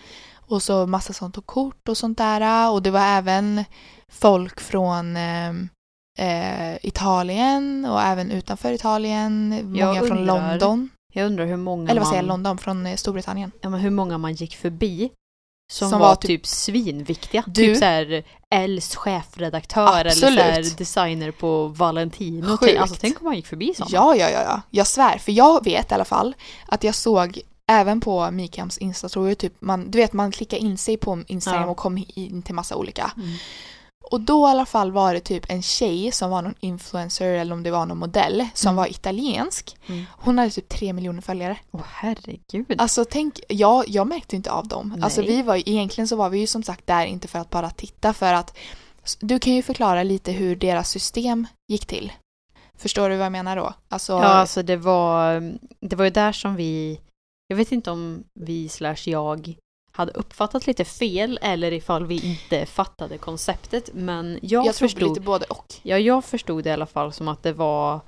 [0.47, 3.65] Och så massa sånt och kort och sånt där och det var även
[4.09, 5.53] folk från eh,
[6.17, 10.89] eh, Italien och även utanför Italien, många från undrar- London.
[11.13, 12.57] Jag undrar hur många Eller vad man, säger jag, London?
[12.57, 13.51] Från eh, Storbritannien.
[13.61, 15.09] ja, men hur många man gick förbi
[15.71, 17.43] som, Som var, var typ, typ- svinviktiga.
[17.47, 20.39] Du- Typ såhär Els chefredaktör eller Absolut.
[20.39, 22.47] såhär designer på Valentino.
[22.47, 22.63] Sjukt.
[22.63, 23.89] Tänk, alltså tänk om man gick förbi sådana.
[23.93, 24.61] Ja, ja, ja, ja.
[24.69, 25.17] Jag svär.
[25.17, 26.35] För jag vet i alla fall
[26.67, 27.39] att jag såg
[27.71, 31.67] även på Mikams Insta-story, typ man, du vet man klickar in sig på Instagram Ja.
[31.69, 33.11] och kom in till massa olika.
[33.17, 33.29] Mm.
[34.11, 37.53] Och då i alla fall var det typ en tjej som var någon influencer eller
[37.53, 38.75] om det var någon modell som Mm.
[38.75, 39.77] var italiensk.
[39.87, 40.05] Mm.
[40.11, 41.57] Hon hade typ tre miljoner följare.
[41.71, 42.75] Åh herregud.
[42.77, 44.99] Alltså tänk, jag, jag märkte inte av dem.
[45.03, 45.29] Alltså Nej.
[45.29, 47.69] vi var ju- egentligen så var vi ju som sagt där inte för att bara
[47.69, 48.57] titta för att
[49.19, 52.11] du kan ju förklara lite hur deras system gick till.
[52.77, 53.73] Förstår du vad jag menar då?
[53.89, 55.41] Alltså, Ja, alltså det var,
[55.81, 56.99] det var ju där som vi,
[57.47, 59.55] jag vet inte om vi slash jag
[59.95, 65.21] hade uppfattat lite fel eller ifall vi inte fattade konceptet men jag, jag förstod, lite
[65.21, 65.73] både och.
[65.83, 67.99] ja jag förstod det i alla fall som att det var,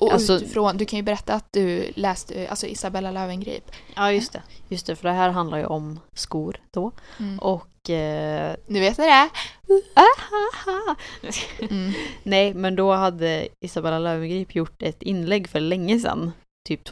[0.00, 3.70] Och Alltså- utifrån, du kan ju berätta att du läste, alltså Isabella Löwengrip.
[3.94, 7.38] ja just det, just det för det här handlar ju om skor då Mm.
[7.38, 9.28] och eh, Nu vet ni det.
[11.70, 11.92] Mm.
[12.22, 16.32] Nej men då hade Isabella Löwengrip gjort ett inlägg för länge sedan,
[16.68, 16.84] typ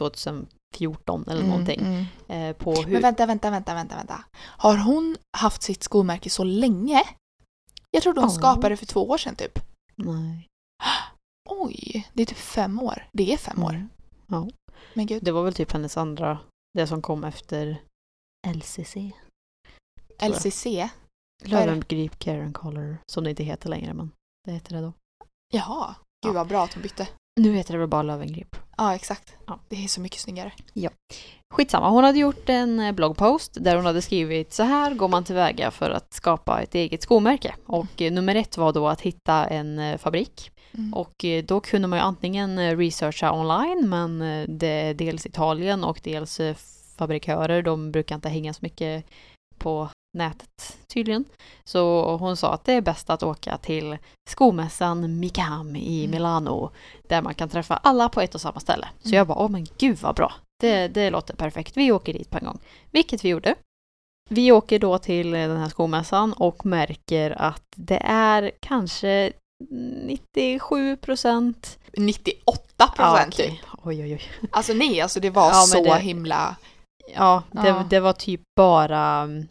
[0.77, 4.23] 2014 eller någonting, Mm, eh, på hur Men vänta, vänta, vänta, vänta, vänta.
[4.37, 7.03] Har hon haft sitt skomärke så länge?
[7.91, 8.35] Jag trodde hon Ja.
[8.35, 9.59] skapade det för två år sedan typ.
[9.95, 10.47] Nej.
[11.49, 13.09] Oj, det är typ fem år.
[13.13, 13.69] Det är fem år.
[13.69, 13.89] Mm.
[14.27, 14.47] Ja.
[14.93, 15.23] Men gud.
[15.23, 16.39] Det var väl typ hennes andra,
[16.73, 17.81] det som kom efter
[18.47, 18.95] LCC.
[20.19, 20.65] LCC.
[21.43, 24.11] Löwengrip Care and Color, som det inte heter längre men
[24.43, 24.93] det heter det då.
[25.53, 25.95] Jaha.
[26.25, 26.33] Gud Ja.
[26.33, 27.07] vad bra att hon bytte.
[27.39, 28.55] Nu heter det väl bara Löwengrip.
[28.77, 29.35] Ja, exakt.
[29.47, 29.59] Ja.
[29.69, 30.51] Det är så mycket snyggare.
[31.53, 35.23] Skitsamma, hon hade gjort en eh, bloggpost där hon hade skrivit så här går man
[35.23, 37.55] tillväga för att skapa ett eget skomärke.
[37.65, 40.51] Och eh, nummer ett var då att hitta en eh, fabrik.
[40.73, 40.93] Mm.
[40.93, 44.19] Och då kunde man ju antingen researcha online men
[44.59, 46.41] det är dels Italien och dels
[46.97, 47.61] fabrikörer.
[47.61, 49.05] De brukar inte hänga så mycket
[49.57, 51.25] på nätet tydligen.
[51.63, 53.97] Så hon sa att det är bäst att åka till
[54.29, 56.11] skomässan Mikam i Mm.
[56.11, 56.71] Milano
[57.09, 58.87] där man kan träffa alla på ett och samma ställe.
[59.01, 59.17] Så Mm.
[59.17, 60.33] jag bara, åh men gud vad bra.
[60.61, 61.77] Det, det låter perfekt.
[61.77, 62.59] Vi åker dit på en gång.
[62.91, 63.55] Vilket vi gjorde.
[64.29, 69.31] Vi åker då till den här skomässan och märker att det är kanske
[69.69, 71.79] 97 procent.
[71.97, 73.53] 98 procent typ.
[73.83, 74.21] Oj, oj, oj.
[74.51, 76.55] Alltså nej, alltså det var Ja, så det- himla...
[77.15, 77.83] Ja, det, Ja.
[77.89, 79.47] det var typ bara um,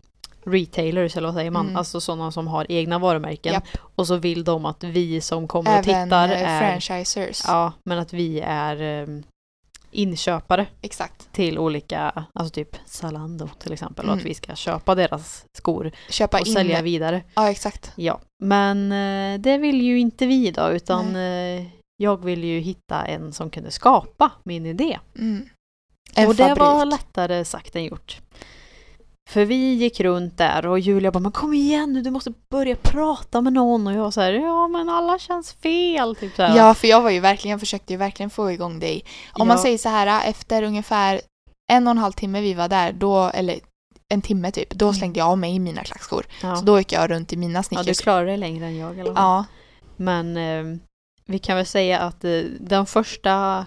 [0.47, 1.67] retailers, eller vad säger man?
[1.67, 1.77] Mm.
[1.77, 3.53] Alltså sådana som har egna varumärken.
[3.53, 3.65] Japp.
[3.97, 6.61] Och så vill de att vi som kommer och Även tittar eh, är...
[6.61, 7.43] franchisers.
[7.47, 9.23] Ja, men att vi är um,
[9.91, 11.33] inköpare Exakt.
[11.33, 14.05] till olika, alltså typ Zalando till exempel.
[14.05, 14.19] Och Mm.
[14.23, 16.55] att vi ska köpa deras skor Köpa och in...
[16.55, 17.23] sälja vidare.
[17.35, 17.93] Ja, exakt.
[17.97, 23.05] Ja, men eh, det vill ju inte vi då, utan eh, jag vill ju hitta
[23.07, 24.99] en som kunde skapa min idé.
[25.19, 25.49] Mm.
[26.15, 26.59] En och det fabrik.
[26.59, 28.21] var lättare sagt än gjort.
[29.31, 32.77] För vi gick runt där och Julia bara, men kom igen nu, du måste börja
[32.77, 33.87] prata med någon.
[33.87, 36.17] Och jag var så här, ja men alla känns fel.
[36.17, 36.57] Typ så här.
[36.57, 39.05] Ja, för jag var ju verkligen, jag försökte ju verkligen få igång dig.
[39.33, 39.63] Om man Ja.
[39.63, 41.21] säger så här, efter ungefär
[41.73, 43.59] en och en halv timme vi var där, då, eller
[44.09, 44.95] en timme typ, då Mm.
[44.95, 46.27] slängde jag av mig mina klackskor.
[46.43, 46.57] ja.
[46.57, 47.87] Så då gick jag runt i mina ja, Snickers.
[47.99, 49.23] du klarar det längre än jag i alla fall.
[49.25, 49.45] Ja,
[49.97, 50.79] Men eh,
[51.27, 53.67] vi kan väl säga att eh, den första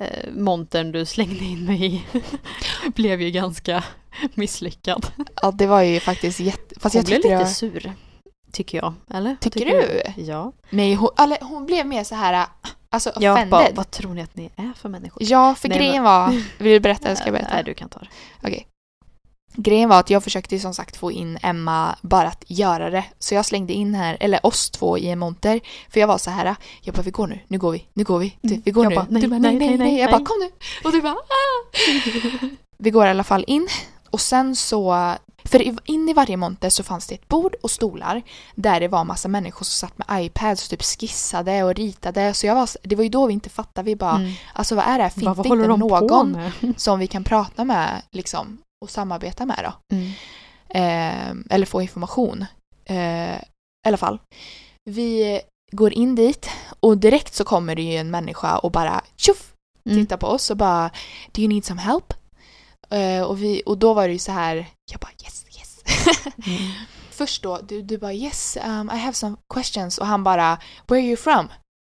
[0.00, 2.04] eh, montern du slängde in mig i
[2.94, 3.84] blev ju ganska
[4.34, 5.06] misslyckad.
[5.42, 6.80] ja, det var ju faktiskt jätte...
[6.80, 7.44] Fast Hon jag blev lite var...
[7.44, 7.92] sur.
[8.52, 8.94] Tycker jag.
[9.10, 9.30] Eller?
[9.30, 10.02] Vad Tycker du?
[10.22, 10.52] Ja.
[10.70, 12.46] Nej, hon, eller, hon blev mer så här,
[12.90, 13.50] alltså Jag offended.
[13.50, 15.22] bara, vad tror ni att ni är för människor?
[15.26, 16.28] Ja, för Nej, grejen var,
[16.58, 17.54] vill du berätta eller ska jag berätta?
[17.54, 18.64] Nej, du kan ta det.
[19.56, 23.04] Grejen var att jag försökte som sagt få in Emma bara att göra det.
[23.18, 25.60] Så jag slängde in här, eller oss två i en monter.
[25.90, 28.18] För jag var så här, jag bara vi går nu, nu går vi, nu går
[28.18, 28.62] vi, typ, Mm.
[28.64, 28.96] vi går Jag nu.
[28.96, 30.50] bara, nej, du bara nej, nej, nej, nej, Jag bara kom nu.
[30.84, 32.46] Och du bara ah.
[32.78, 33.68] Vi går i alla fall in.
[34.10, 38.22] Och sen så, för in i varje monter så fanns det ett bord och stolar
[38.54, 42.34] där det var massa människor som satt med iPads och typ skissade och ritade.
[42.34, 44.32] Så jag var, det var ju då vi inte fattade, vi bara, Mm.
[44.52, 45.10] alltså vad är det här?
[45.10, 45.80] Finns det inte någon
[46.76, 49.96] som vi kan prata med liksom och samarbeta med då?
[49.96, 50.12] Mm.
[50.68, 52.44] eh, eller få information.
[52.84, 54.18] Eh, I alla fall.
[54.90, 55.40] Vi
[55.72, 59.52] går in dit och direkt så kommer det ju en människa och bara tjoff
[59.86, 59.98] Mm.
[60.04, 60.90] tittar på oss och bara
[61.32, 62.14] Do you need some help?
[62.90, 65.82] Eh, och, vi, och då var det ju så här, jag bara yes, yes.
[66.46, 66.70] Mm.
[67.10, 71.00] Först då, du, du bara yes, um, I have some questions och han bara Where
[71.00, 71.48] are you from?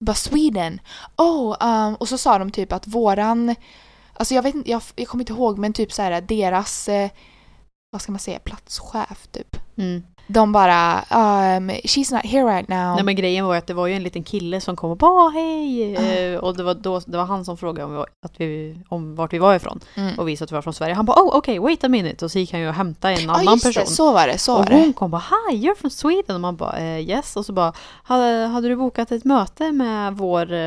[0.05, 0.81] Bara Sweden.
[1.17, 3.55] Oh, um, och så sa de typ att våran,
[4.13, 7.11] alltså jag vet inte, jag, jag kommer inte ihåg men typ så här deras, eh,
[7.91, 9.57] vad ska man säga, platschef typ.
[9.77, 10.03] Mm.
[10.27, 12.95] De bara um, she's not here right now.
[12.95, 15.11] Nej men grejen var att det var ju en liten kille som kom och bara
[15.27, 15.97] "Ah, hej!
[15.97, 16.01] Ah.
[16.03, 18.77] Eh, och det var, då, det var han som frågade om, vi var- att vi,
[18.89, 20.19] om vart vi var ifrån mm.
[20.19, 20.95] och visade att vi var från Sverige.
[20.95, 23.21] Han bara oh okej wait a minute och så gick han ju och hämtade en
[23.25, 23.83] Ja annan just person.
[23.87, 24.75] det, så var det, så och var det.
[24.77, 27.73] hon kom bara hi you're from Sweden och man bara eh, yes och så bara
[28.03, 30.59] hade, hade du bokat ett möte med vår, eh,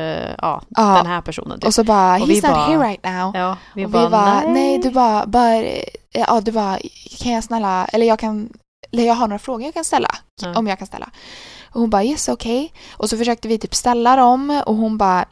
[0.42, 0.96] ja Ja.
[0.96, 1.66] den här personen typ.
[1.66, 3.36] Och så bara Och he's vi not bara- here right now.
[3.36, 4.52] Ja, vi och bara, vi bara, nej.
[4.52, 4.78] nej.
[4.78, 6.78] du bara, bara, eh, ja du bara,
[7.22, 8.48] kan jag snälla, eller jag kan,
[8.92, 10.14] eller jag har några frågor jag kan ställa.
[10.40, 10.58] Ja.
[10.58, 11.10] Om jag kan ställa.
[11.70, 12.72] Och hon bara, yes okej.
[12.92, 15.24] Och så försökte vi typ ställa dem och hon bara,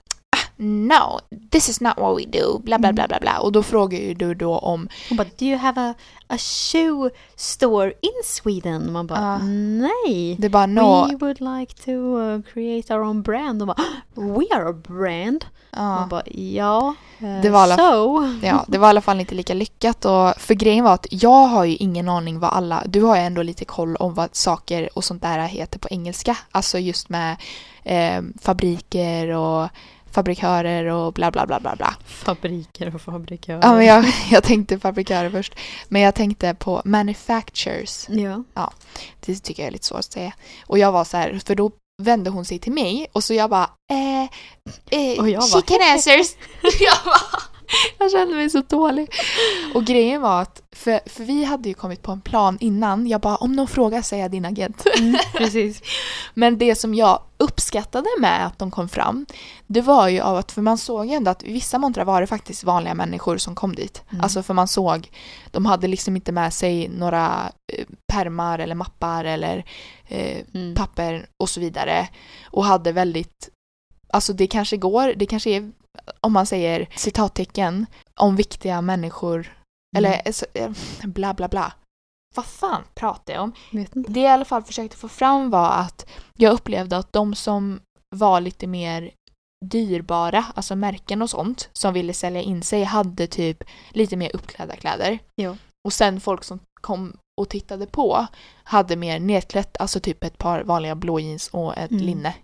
[0.57, 3.39] no, this is not what we do, bla bla bla bla bla.
[3.39, 5.95] Och då frågar ju du då om, Hon bara, do you have a,
[6.29, 8.93] a shoe store in Sweden?
[8.93, 9.39] Man bara, Ja.
[9.39, 10.37] nej.
[10.39, 11.09] det bara no.
[11.09, 13.63] We would like to uh, create our own brand.
[13.63, 13.77] Och bara,
[14.15, 15.45] we are a brand.
[15.71, 15.79] Ja.
[16.01, 16.95] Man bara, ja.
[17.19, 18.25] eh, Det var alla- so.
[18.47, 20.05] Ja, det var i alla fall inte lika lyckat.
[20.05, 22.83] Och för grejen var att jag har ju ingen aning vad alla...
[22.87, 26.37] Du har ju ändå lite koll om vad saker och sånt där heter på engelska.
[26.51, 27.37] Alltså just med
[27.83, 29.69] eh, fabriker och
[30.15, 31.95] fabrikörer och bla bla bla bla bla.
[32.07, 33.61] Fabriker och fabrikörer.
[33.63, 35.55] Ja, men jag, jag tänkte fabrikörer först.
[35.89, 38.07] Men jag tänkte på manufacturers.
[38.55, 38.73] Ja.
[39.21, 40.33] Det tycker jag är lite svårt att säga.
[40.67, 41.71] Och jag var så här, för då
[42.03, 44.23] vände hon sig till mig och så jag bara eh,
[44.91, 46.37] eh Och jag bara, answers.
[46.81, 47.43] jag, bara,
[47.99, 49.09] jag kände mig så dålig.
[49.75, 53.07] Och grejen var att, för, för vi hade ju kommit på en plan innan.
[53.07, 54.85] Jag bara, om någon frågar säger jag din agent.
[54.99, 55.83] Mm, precis.
[56.35, 59.27] Men det som jag uppskattade med att de kom fram,
[59.67, 62.27] det var ju av att, för man såg ju ändå att vissa montrar var det
[62.27, 64.03] faktiskt vanliga människor som kom dit.
[64.11, 64.25] Mm.
[64.25, 65.11] Alltså för man såg,
[65.51, 69.65] de hade liksom inte med sig några eh, permar eller mappar eller
[70.09, 70.75] eh, Mm.
[70.75, 72.09] papper och så vidare.
[72.51, 73.49] Och hade väldigt,
[74.13, 75.73] alltså det kanske går, det kanske är,
[76.21, 77.87] om man säger citattecken,
[78.21, 79.59] om viktiga människor,
[79.97, 80.05] Mm.
[80.05, 80.23] eller
[80.55, 80.71] eh, eh,
[81.05, 81.73] bla bla bla.
[82.35, 83.53] Vad fan pratar jag om?
[83.93, 87.81] Det jag i alla fall försökte få fram var att jag upplevde att de som
[88.17, 89.11] var lite mer
[89.67, 94.77] dyrbara, alltså märken och sånt, som ville sälja in sig hade typ lite mer uppklädda
[94.77, 95.19] kläder.
[95.35, 95.57] Ja.
[95.87, 98.27] Och sen folk som kom och tittade på
[98.65, 102.03] hade mer nedklätt, alltså typ ett par vanliga blå jeans och ett Mm.
[102.05, 102.35] linne.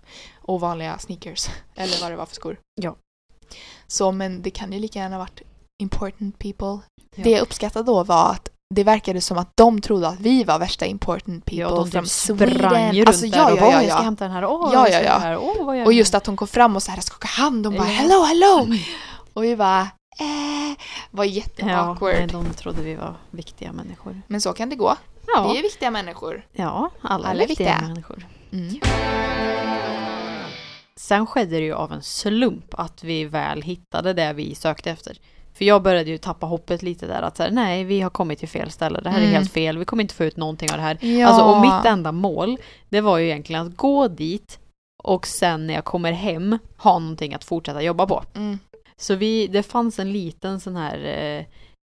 [0.43, 2.61] Och vanliga sneakers, eller vad det var för skor.
[2.81, 2.97] Ja.
[3.87, 5.41] Så men det kan ju lika gärna varit
[5.83, 6.79] important people.
[7.17, 7.25] Ja.
[7.25, 10.59] Det jag uppskattade då var att det verkade som att de trodde att vi var
[10.59, 12.51] värsta important people Ja, de typ Sweden.
[12.57, 14.03] sprang ju runt alltså, ja, ja, ja, "Åh, jag ska ja.
[14.03, 14.45] hämta den här.
[14.45, 15.39] Åh, Ja, ja, ja.
[15.39, 17.89] Åh, Och just här?" att hon kom fram och så här skakade hand och bara
[17.89, 17.95] Ja.
[17.95, 18.67] hello, hello!
[19.35, 20.77] Och vi bara eh,
[21.11, 22.15] var Ja, jätteawkward.
[22.15, 24.23] nej, de trodde vi var viktiga människor.
[24.27, 24.97] Men så kan det gå.
[25.27, 26.47] Ja, Vi är viktiga människor.
[26.53, 27.89] ja alla, alla är viktiga, viktiga.
[27.89, 28.27] människor.
[28.53, 28.81] Mm.
[31.01, 35.17] Sen skedde det ju av en slump att vi väl hittade det vi sökte efter.
[35.55, 38.39] För jag började ju tappa hoppet lite där att så här, nej vi har kommit
[38.39, 39.31] till fel ställe, det här Mm.
[39.31, 41.05] är helt fel, vi kommer inte få ut någonting av det här.
[41.05, 41.29] Ja.
[41.29, 42.57] Alltså och mitt enda mål,
[42.89, 44.59] det var ju egentligen att gå dit
[45.03, 48.25] och sen när jag kommer hem ha någonting att fortsätta jobba på.
[48.35, 48.59] Mm.
[48.97, 51.45] Så vi, det fanns en liten sån här eh,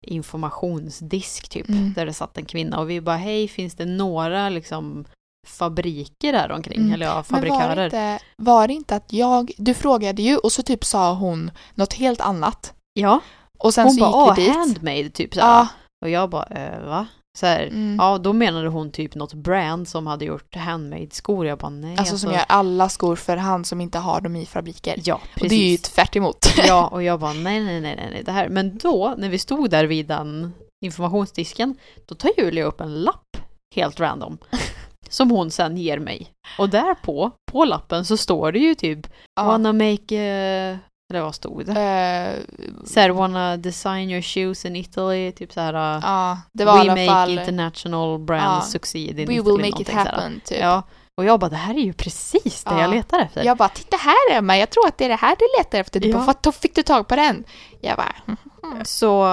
[0.07, 1.93] informationsdisk typ, Mm.
[1.93, 5.05] där det satt en kvinna och vi bara hej, finns det några liksom
[5.47, 6.79] fabriker där omkring?
[6.81, 6.93] Mm.
[6.93, 7.85] Eller ja, Men var det, fabrikörer.
[7.85, 11.93] inte, var det inte att jag, du frågade ju och så typ sa hon något
[11.93, 12.73] helt annat.
[12.93, 13.19] Ja,
[13.59, 14.55] Och sen hon så bara gick vi dit.
[14.55, 15.47] handmade typ såhär.
[15.47, 15.67] Ja,
[16.05, 17.07] Och jag bara eh, va?
[17.39, 17.95] Så här, mm.
[17.99, 21.45] Ja, då menade hon typ något brand som hade gjort handmade skor.
[21.47, 21.95] Jag bara nej.
[21.97, 25.01] Alltså som gör alla skor för hand som inte har dem i fabriker.
[25.03, 25.49] Ja, och precis.
[25.49, 26.45] det är ju tvärt emot.
[26.67, 28.49] Ja, och jag bara nej, nej, nej, nej, nej, det här.
[28.49, 30.53] Men då, när vi stod där vid den
[30.85, 31.75] informationsdisken,
[32.07, 33.37] då tar Julia upp en lapp
[33.75, 34.37] helt random.
[35.13, 36.27] Som hon sen ger mig.
[36.57, 37.31] Och där på,
[37.65, 39.43] lappen så står det ju typ Ja.
[39.43, 40.77] Wanna make, eh,
[41.13, 41.71] eller vad stod det?
[41.81, 45.73] Eh, Så här, wanna design your shoes in Italy, typ så här.
[45.73, 48.61] uh, ja, det var We i alla make fall international brand Ja.
[48.61, 49.41] succeed in We Italy.
[49.41, 50.59] will make it happen typ.
[50.61, 50.83] Ja,
[51.17, 52.81] och jag bara det här är ju precis det Ja.
[52.81, 53.43] jag letar efter.
[53.43, 55.99] Jag bara, titta här Emma, jag tror att det är det här du letar efter.
[55.99, 56.17] Du Ja.
[56.25, 57.43] bara, vad fick du tag på den?
[57.81, 58.15] Jag bara,
[58.63, 59.27] "Mhm." Så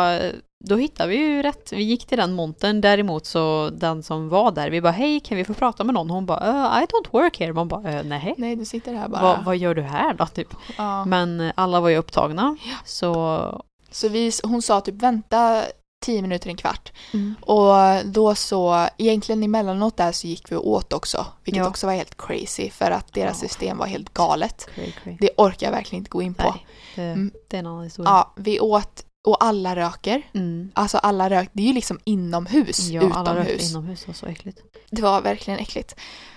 [0.65, 1.73] då hittade vi ju rätt.
[1.73, 2.81] Vi gick till den montern.
[2.81, 6.11] Däremot så den som var där, vi bara hej kan vi få prata med någon?
[6.11, 7.53] Hon bara uh, I don't work here.
[7.53, 8.35] Man bara uh, nej.
[8.39, 9.23] nej du sitter här bara.
[9.23, 10.27] Vad, vad gör du här då?
[10.27, 10.49] Typ.
[10.79, 11.05] Ja.
[11.05, 12.57] Men alla var ju upptagna.
[12.85, 15.63] Så Så vi, hon sa typ vänta
[16.05, 16.93] tio minuter, en kvart.
[17.15, 17.35] mm.
[17.41, 21.27] Och då så, egentligen emellanåt där så gick vi och åt också.
[21.45, 21.69] Vilket Ja.
[21.69, 23.49] också var helt crazy för att deras Ja.
[23.49, 24.69] system var helt galet.
[24.75, 25.17] cray, cray.
[25.21, 26.51] Det orkar jag verkligen inte gå in på.
[26.51, 26.67] Nej,
[26.97, 27.31] det, Mm.
[27.49, 28.11] det är en annan historia.
[28.11, 30.23] Ja, vi åt och alla röker.
[30.35, 30.71] Mm.
[30.75, 33.71] Alltså alla rök, det är ju liksom inomhus, Ja, alla rökte utomhus.
[33.71, 34.07] inomhus.
[34.07, 34.59] Var så äckligt.
[34.91, 35.95] Det var verkligen äckligt.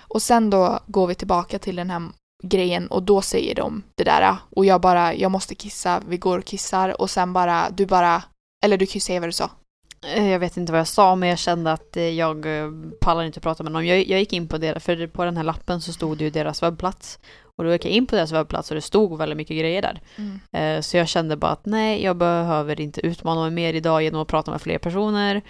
[0.08, 2.02] Och sen då går vi tillbaka till den här
[2.44, 6.38] grejen och då säger de det där och jag bara, jag måste kissa, vi går
[6.38, 8.24] och kissar och sen bara, du bara,
[8.66, 9.50] eller du kan ju säga vad du sa.
[10.16, 13.24] Eh, Jag vet inte vad jag sa men jag kände att eh, jag eh, pallar
[13.24, 13.88] inte prata med någon.
[13.88, 16.30] Jag, jag gick in på deras, för på den här lappen så stod det ju
[16.30, 17.20] deras webbplats.
[17.58, 20.02] Och då gick jag in på deras webbplats och det stod väldigt mycket grejer där.
[20.52, 24.22] Eh, Så jag kände bara att nej, jag behöver inte utmana mig mer idag genom
[24.22, 25.42] att prata med fler personer.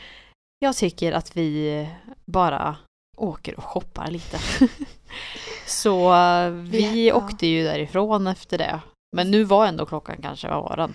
[0.59, 1.87] Jag tycker att vi
[2.25, 2.75] bara
[3.17, 4.37] åker och shoppar lite.
[5.67, 7.15] Så eh, vi Vi- ja.
[7.15, 8.79] åkte ju därifrån efter det.
[9.15, 10.93] Men nu var ändå klockan kanske, vad var den?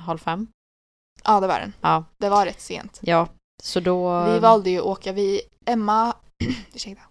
[0.00, 0.46] Halv fem?
[1.24, 1.72] Ja, det var den.
[1.80, 3.00] Ja, Det var rätt sent.
[3.02, 3.28] ja.
[3.62, 4.24] Så då...
[4.24, 6.14] Vi valde ju att åka, vi, Emma,
[6.74, 7.02] ursäkta.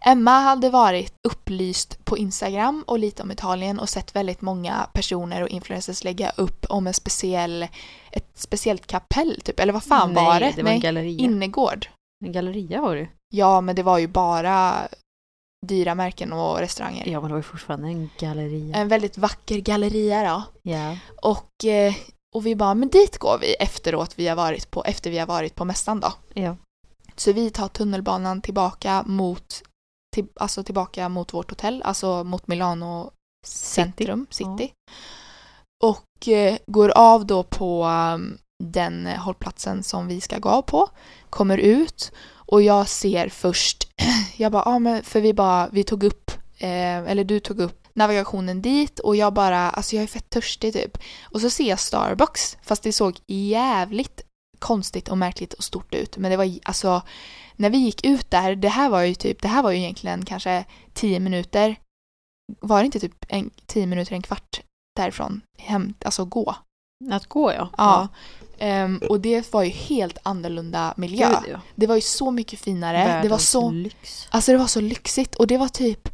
[0.00, 5.42] Emma hade varit upplyst på Instagram och lite om Italien och sett väldigt många personer
[5.42, 7.62] och influencers lägga upp om en speciell,
[8.12, 10.52] ett speciellt kapell typ, eller vad fan Nej, var det?
[10.56, 11.24] det var en galleria.
[11.24, 11.86] innergård.
[12.24, 13.08] En galleria var det.
[13.34, 14.88] Ja, men det var ju bara
[15.66, 17.08] dyra märken och restauranger.
[17.08, 18.76] Ja, men det var ju fortfarande en galleria.
[18.76, 20.70] En väldigt vacker galleria då.
[20.70, 20.96] Ja.
[21.22, 21.94] Och, eh,
[22.34, 25.26] och vi bara, men dit går vi efteråt vi har varit på, efter vi har
[25.26, 26.12] varit på mässan då.
[26.34, 26.56] Ja.
[27.16, 29.62] Så vi tar tunnelbanan tillbaka mot,
[30.16, 33.10] till, alltså tillbaka mot vårt hotell, alltså mot Milano
[33.46, 34.72] centrum, city.
[35.84, 40.88] Och eh, går av då på um, den hållplatsen som vi ska gå av på.
[41.30, 43.88] Kommer ut och jag ser först,
[44.36, 47.88] jag bara, ja men för vi bara, vi tog upp, eh, eller du tog upp
[47.94, 50.98] navigationen dit och jag bara, alltså jag är fett törstig typ.
[51.24, 54.25] Och så ser jag Starbucks, fast det såg jävligt
[54.58, 56.16] konstigt och märkligt och stort ut.
[56.16, 57.02] Men det var alltså,
[57.56, 60.24] när vi gick ut där, det här var ju typ, det här var ju egentligen
[60.24, 61.76] kanske tio minuter.
[62.60, 64.60] Var det inte typ en, tio minuter, en kvart
[64.96, 66.54] därifrån hem, alltså gå?
[67.10, 67.70] Att gå ja.
[67.76, 68.08] Ja.
[68.58, 71.28] Ehm, och det var ju helt annorlunda miljö.
[71.28, 71.60] Gud, ja.
[71.74, 72.98] Det var ju så mycket finare.
[72.98, 74.28] det var Världens så, lyx.
[74.30, 76.08] alltså det var så lyxigt och det var typ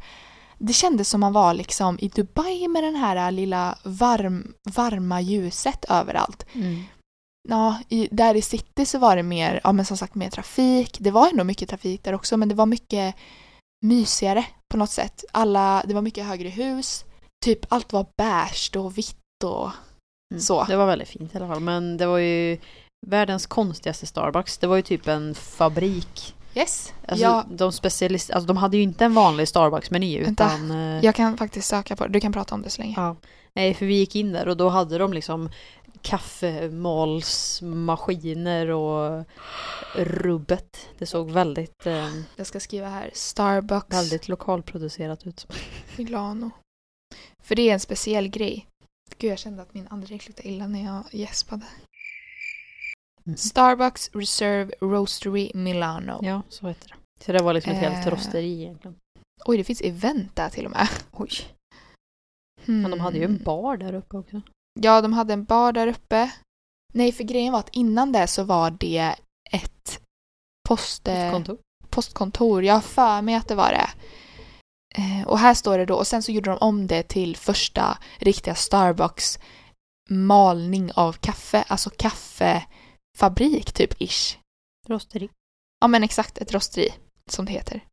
[0.64, 5.84] det kändes som man var liksom i Dubai med den här lilla varm, varma ljuset
[5.88, 6.46] överallt.
[6.52, 6.84] Mm.
[7.48, 10.96] Ja, i, där i city så var det mer, ja men som sagt mer trafik.
[11.00, 13.14] Det var ändå mycket trafik där också men det var mycket
[13.86, 15.24] mysigare på något sätt.
[15.32, 17.04] Alla, det var mycket högre hus.
[17.44, 19.70] Typ allt var beige och vitt och
[20.32, 20.40] Mm.
[20.40, 20.64] Så.
[20.64, 21.60] Det var väldigt fint i alla fall.
[21.60, 22.58] Men det var ju
[23.06, 24.58] världens konstigaste Starbucks.
[24.58, 26.34] Det var ju typ en fabrik.
[26.54, 26.92] yes.
[27.08, 30.70] Alltså, ja, de, specialist, alltså, de hade ju inte en vanlig Starbucks-meny utan...
[30.70, 32.12] eh, jag kan faktiskt söka på det.
[32.12, 32.94] Du kan prata om det så länge.
[32.96, 33.16] Ja.
[33.54, 35.50] Nej, för vi gick in där och då hade de liksom
[36.02, 39.24] kaffemalsmaskiner och
[39.96, 40.88] rubbet.
[40.98, 45.46] Det såg väldigt, eh, Jag ska skriva här Starbucks väldigt lokalproducerat ut.
[45.98, 46.50] Milano.
[47.42, 48.66] För det är en speciell grej.
[49.18, 51.64] Gud, jag kände att min andedräkt luktade illa när jag gäspade.
[53.26, 53.36] Mm.
[53.36, 56.18] Starbucks Reserve Roastery Milano.
[56.22, 56.94] Ja, så heter det.
[57.24, 58.10] Så det var liksom ett helt Eh.
[58.10, 58.96] rosteri egentligen.
[59.44, 60.88] Oj, det finns event där till och med.
[61.12, 61.30] Oj.
[62.64, 62.82] Hmm.
[62.82, 64.40] Men de hade ju en bar där uppe också.
[64.80, 66.32] Ja, de hade en bar där uppe.
[66.92, 69.14] Nej, för grejen var att innan det så var det
[69.52, 70.00] ett
[70.68, 71.58] post, eh, Kontor.
[71.88, 72.64] postkontor.
[72.64, 73.90] Jag har för mig att det var det.
[74.94, 77.98] Eh, och här står det då, och sen så gjorde de om det till första
[78.18, 79.38] riktiga Starbucks
[80.10, 84.38] malning av kaffe, alltså kaffefabrik typ ish.
[84.88, 85.28] Rosteri.
[85.80, 86.88] Ja men exakt, ett rosteri
[87.30, 87.84] som det heter.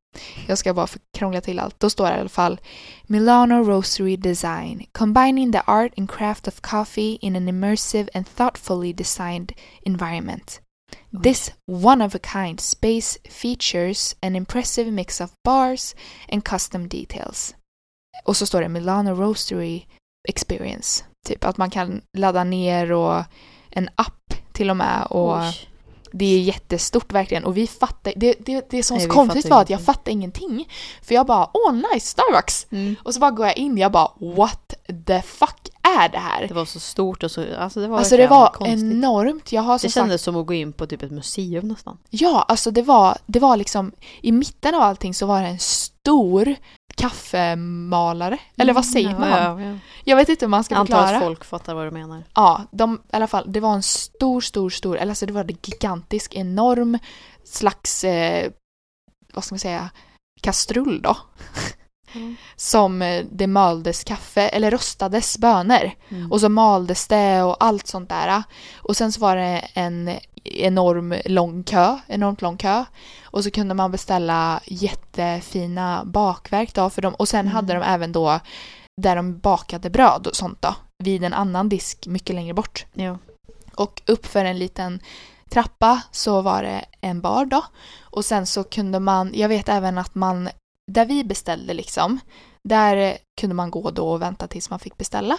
[0.47, 0.87] Jag ska bara
[1.17, 1.79] krångla till allt.
[1.79, 2.59] Då står det i alla fall
[3.03, 8.93] Milano Roastery Design combining the art and craft of coffee in an immersive and thoughtfully
[8.93, 9.51] designed
[9.81, 10.61] environment.
[11.23, 15.95] This one of a kind space features an impressive mix of bars
[16.31, 17.55] and custom details.
[18.25, 19.85] Och så står det Milano Roastery
[20.27, 21.03] Experience.
[21.27, 23.23] Typ att man kan ladda ner och
[23.69, 25.68] en app till och med och Oj.
[26.11, 29.61] Det är jättestort verkligen och vi fattar, det, det, det som var vi konstigt var
[29.61, 30.67] att jag fattade ingenting.
[31.01, 32.67] För jag bara åh nice, Starbucks!
[33.03, 34.73] Och så bara går jag in, jag bara what
[35.07, 36.47] the fuck är det här?
[36.47, 38.79] Det var så stort och så, alltså det var Alltså det var konstigt.
[38.79, 39.51] enormt.
[39.51, 41.97] Jag har Det sagt, kändes som att gå in på typ ett museum nästan.
[42.09, 43.91] ja alltså det var, det var liksom
[44.21, 46.55] i mitten av allting så var det en stor
[46.99, 48.37] kaffemalare.
[48.57, 49.29] Eller vad säger ja, man?
[49.29, 49.77] Ja, ja.
[50.03, 51.17] Jag vet inte hur man ska Jag antar förklara.
[51.17, 52.23] att folk fattar vad du menar.
[52.35, 55.41] Ja, de, i alla fall, det var en stor, stor, stor, eller alltså det var
[55.41, 56.99] en gigantisk, enorm
[57.43, 58.51] slags, eh,
[59.33, 59.89] vad ska man säga,
[60.41, 61.17] kastrull då.
[62.13, 62.35] Mm.
[62.55, 65.91] Som eh, det maldes kaffe, eller rostades bönor.
[66.09, 66.31] Mm.
[66.31, 68.43] Och så maldes det och allt sånt där.
[68.77, 70.11] Och sen så var det en
[70.43, 72.85] enorm lång kö, enormt lång kö.
[73.23, 77.13] Och så kunde man beställa jättefina bakverk då för dem.
[77.13, 77.53] Och sen Mm.
[77.53, 78.39] hade de även då
[79.01, 80.75] där de bakade bröd och sånt då.
[81.03, 82.85] Vid en annan disk mycket längre bort.
[82.93, 83.17] ja.
[83.75, 84.99] Och upp för en liten
[85.51, 87.65] trappa så var det en bar då.
[88.01, 90.49] Och sen så kunde man, jag vet även att man,
[90.89, 92.19] där vi beställde liksom,
[92.63, 95.37] där kunde man gå då och vänta tills man fick beställa.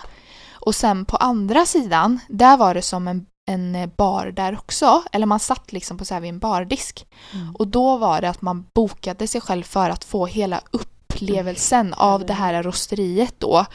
[0.52, 5.02] Och sen på andra sidan, där var det som en, en bar där också.
[5.12, 7.06] Eller man satt liksom på så här vid en bardisk.
[7.34, 7.56] Mm.
[7.56, 12.26] Och då var det att man bokade sig själv för att få hela upplevelsen av
[12.26, 13.66] det här rosteriet då.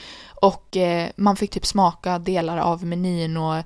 [0.42, 3.64] Och eh, man fick typ smaka delar av menyn och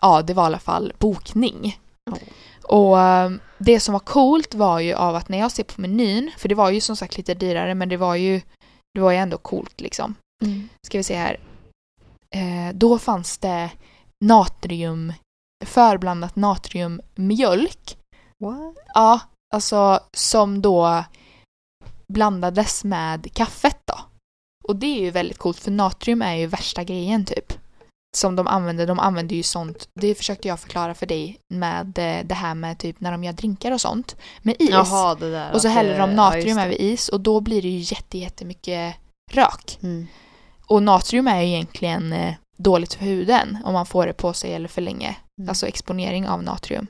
[0.00, 1.78] ja, det var i alla fall bokning.
[2.04, 2.16] Ja.
[2.64, 6.30] Och eh, det som var coolt var ju av att när jag ser på menyn,
[6.38, 8.40] för det var ju som sagt lite dyrare men det var ju,
[8.94, 10.14] det var ju ändå coolt liksom.
[10.44, 10.68] Mm.
[10.86, 11.40] Ska vi se här.
[12.34, 13.70] Eh, då fanns det
[14.24, 15.12] natrium,
[15.64, 17.98] förblandat natriummjölk.
[18.44, 18.76] What?
[18.94, 19.20] Ja,
[19.54, 21.04] alltså som då
[22.12, 23.98] blandades med kaffet då.
[24.64, 27.52] Och det är ju väldigt coolt för natrium är ju värsta grejen typ.
[28.16, 32.26] Som de använder, de använder ju sånt, det försökte jag förklara för dig med eh,
[32.26, 34.16] det här med typ när de gör drinkar och sånt.
[34.42, 34.70] Med is.
[34.70, 35.52] Jaha, det där.
[35.52, 36.62] och så häller de ja, natrium det.
[36.62, 38.94] över is och då blir det ju jätte, jättemycket
[39.32, 39.78] rök.
[39.82, 40.06] Mm.
[40.66, 44.54] Och natrium är ju egentligen eh, dåligt för huden om man får det på sig
[44.54, 45.16] eller för länge.
[45.40, 45.48] Mm.
[45.48, 46.86] Alltså exponering av natrium.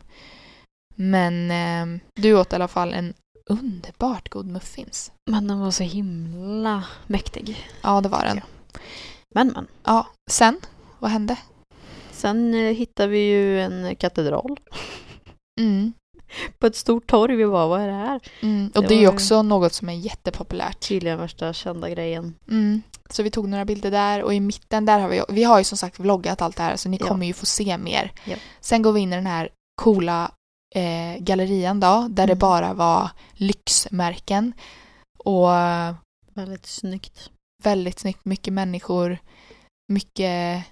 [0.95, 3.15] Men eh, du åt i alla fall en
[3.47, 5.13] underbart god muffins.
[5.31, 7.69] Men den var så himla mäktig.
[7.83, 8.41] Ja, det var den.
[9.35, 9.67] Men men.
[9.85, 10.61] Ja, sen,
[11.03, 11.37] vad hände?
[12.11, 14.61] Sen eh, hittade vi ju en katedral
[15.61, 15.93] Mm.
[16.59, 17.37] på ett stort torg.
[17.37, 18.21] Vi bara, vad är det här?
[18.43, 18.71] Mm.
[18.75, 20.89] Och Det det är ju var ju- också något som är jättepopulärt.
[20.89, 22.35] Tydligen värsta kända grejen.
[22.49, 22.83] Mm.
[23.11, 25.65] Så vi tog några bilder där och i mitten där har vi, vi har ju
[25.65, 27.07] som sagt vloggat allt det här så ni Ja.
[27.07, 28.13] kommer ju få se mer.
[28.25, 28.37] Ja.
[28.61, 29.49] Sen går vi in i den här
[29.83, 30.31] coola
[30.75, 32.39] eh, gallerian då, där det Mm.
[32.39, 34.53] bara var lyxmärken.
[35.19, 35.95] Och eh,
[36.35, 37.31] Väldigt snyggt.
[37.63, 39.19] väldigt snyggt, mycket människor,
[39.89, 40.65] mycket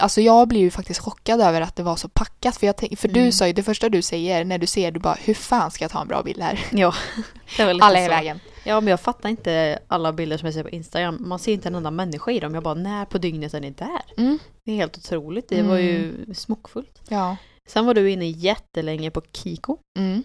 [0.00, 2.98] Alltså jag blir ju faktiskt chockad över att det var så packat för, jag tänk,
[2.98, 3.32] för du Mm.
[3.32, 5.90] sa ju det första du säger när du ser du bara hur fan ska jag
[5.90, 6.60] ta en bra bild här?
[6.72, 6.94] Ja,
[7.56, 8.40] det var lite Alla är i vägen.
[8.64, 11.18] Ja, men jag fattar inte alla bilder som jag ser på Instagram.
[11.20, 12.54] Man ser inte en enda människa i dem.
[12.54, 14.02] Jag bara, när på dygnet är ni där?
[14.16, 14.38] Mm.
[14.64, 15.48] Det är helt otroligt.
[15.48, 17.02] Det var ju smockfullt.
[17.08, 17.36] Ja.
[17.68, 19.76] Sen var du inne jättelänge på Kiko.
[19.98, 20.22] Mm.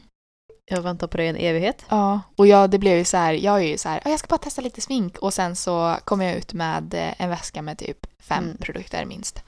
[0.65, 1.85] Jag väntar på i en evighet.
[1.89, 4.19] Ja, och jag, det blev ju så här, jag är ju så här, "Ja, jag
[4.19, 7.61] ska bara testa lite smink och sen så kom jag ut med eh, en väska
[7.61, 8.57] med typ fem Mm.
[8.57, 9.43] produkter minst.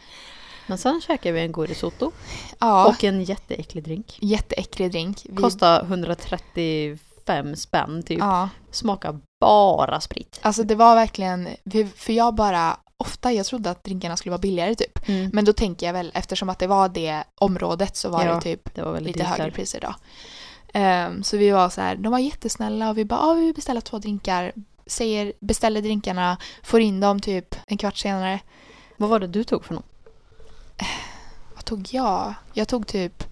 [0.67, 2.11] Men sen käkade vi en god risotto
[2.59, 4.17] Ja, och en jätteäcklig drink.
[4.21, 5.25] jätteäcklig drink.
[5.29, 8.19] Vi, Kostade 135 spänn typ.
[8.19, 10.39] Ja, Smakar bara sprit.
[10.41, 11.47] alltså det var verkligen,
[11.95, 15.07] för- jag bara, ofta jag trodde att drinkarna skulle vara billigare typ.
[15.09, 15.29] Mm.
[15.33, 18.41] Men då tänker jag väl, eftersom att det var det området så var Ja, det
[18.41, 19.95] typ Det var lite dyrt högre priser då.
[20.73, 23.81] Ehm, så vi var så här, de var jättesnälla och vi bara, ah, vi beställa
[23.81, 24.51] två drinkar.
[24.85, 28.39] Säger, beställer drinkarna, får in dem typ en kvart senare.
[28.97, 29.85] Vad var det du tog för något?
[31.55, 32.33] Vad tog jag?
[32.53, 33.23] Jag tog typ,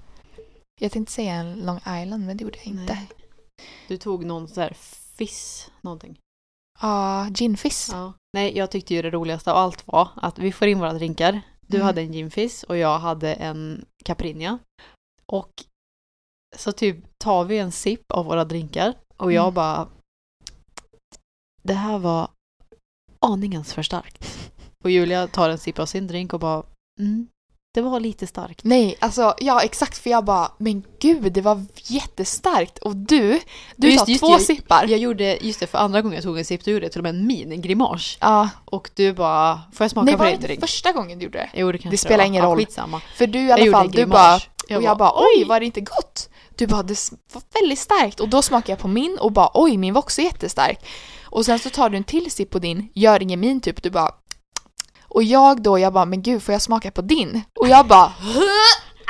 [0.81, 2.93] jag tänkte säga en Long Island men det gjorde jag inte.
[2.93, 3.07] Nej.
[3.87, 4.73] Du tog någon sån här
[5.17, 6.17] fiss någonting.
[6.81, 7.89] Ja, ginfizz.
[7.91, 8.13] Ja.
[8.33, 11.41] Nej, jag tyckte ju det roligaste av allt var att vi får in våra drinkar.
[11.67, 11.85] Du Mm.
[11.85, 14.59] hade en ginfizz och jag hade en caipirinha.
[15.25, 15.51] Och
[16.57, 19.53] så typ tar vi en sipp av våra drinkar och jag Mm.
[19.53, 19.87] bara
[21.63, 22.27] Det här var
[23.19, 24.37] aningens för starkt.
[24.83, 26.63] Och Julia tar en sipp av sin drink och bara
[26.99, 27.27] mm,
[27.73, 28.63] det var lite starkt.
[28.63, 33.39] Nej, alltså ja exakt för jag bara, men gud det var jättestarkt och du,
[33.75, 34.85] du Just- tar just två jag- sippar.
[34.87, 37.03] Jag gjorde, just det, för andra gången jag tog en sipp, då gjorde till och
[37.03, 38.17] med en min, grimas.
[38.21, 40.59] Ja, Och du bara, får jag smaka nej på din drink?
[40.59, 41.49] första gången du gjorde det?
[41.53, 42.57] Jo, det kanske Det spelar ingen Ja, roll.
[42.57, 42.99] Skitsamma.
[43.15, 44.35] För du i alla fall, du bara,
[44.75, 46.29] och jag bara oj var det inte gott?
[46.55, 49.77] Du bara det var väldigt starkt och då smakade jag på min och bara oj
[49.77, 50.85] min var också jättestark.
[51.25, 53.89] Och sen så tar du en till sipp på din, gör ingen min typ, du
[53.89, 54.11] bara
[55.03, 57.41] och jag då, jag bara men gud får jag smaka på din?
[57.59, 58.13] Och jag bara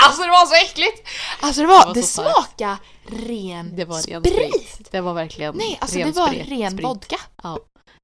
[0.05, 1.07] Alltså det var så äckligt!
[1.41, 4.69] Alltså det var, Det var det, smakade ren Det var ren sprit.
[4.69, 4.91] sprit.
[4.91, 6.49] Det var verkligen Nej, alltså ren det var sprit.
[6.49, 7.17] ren vodka.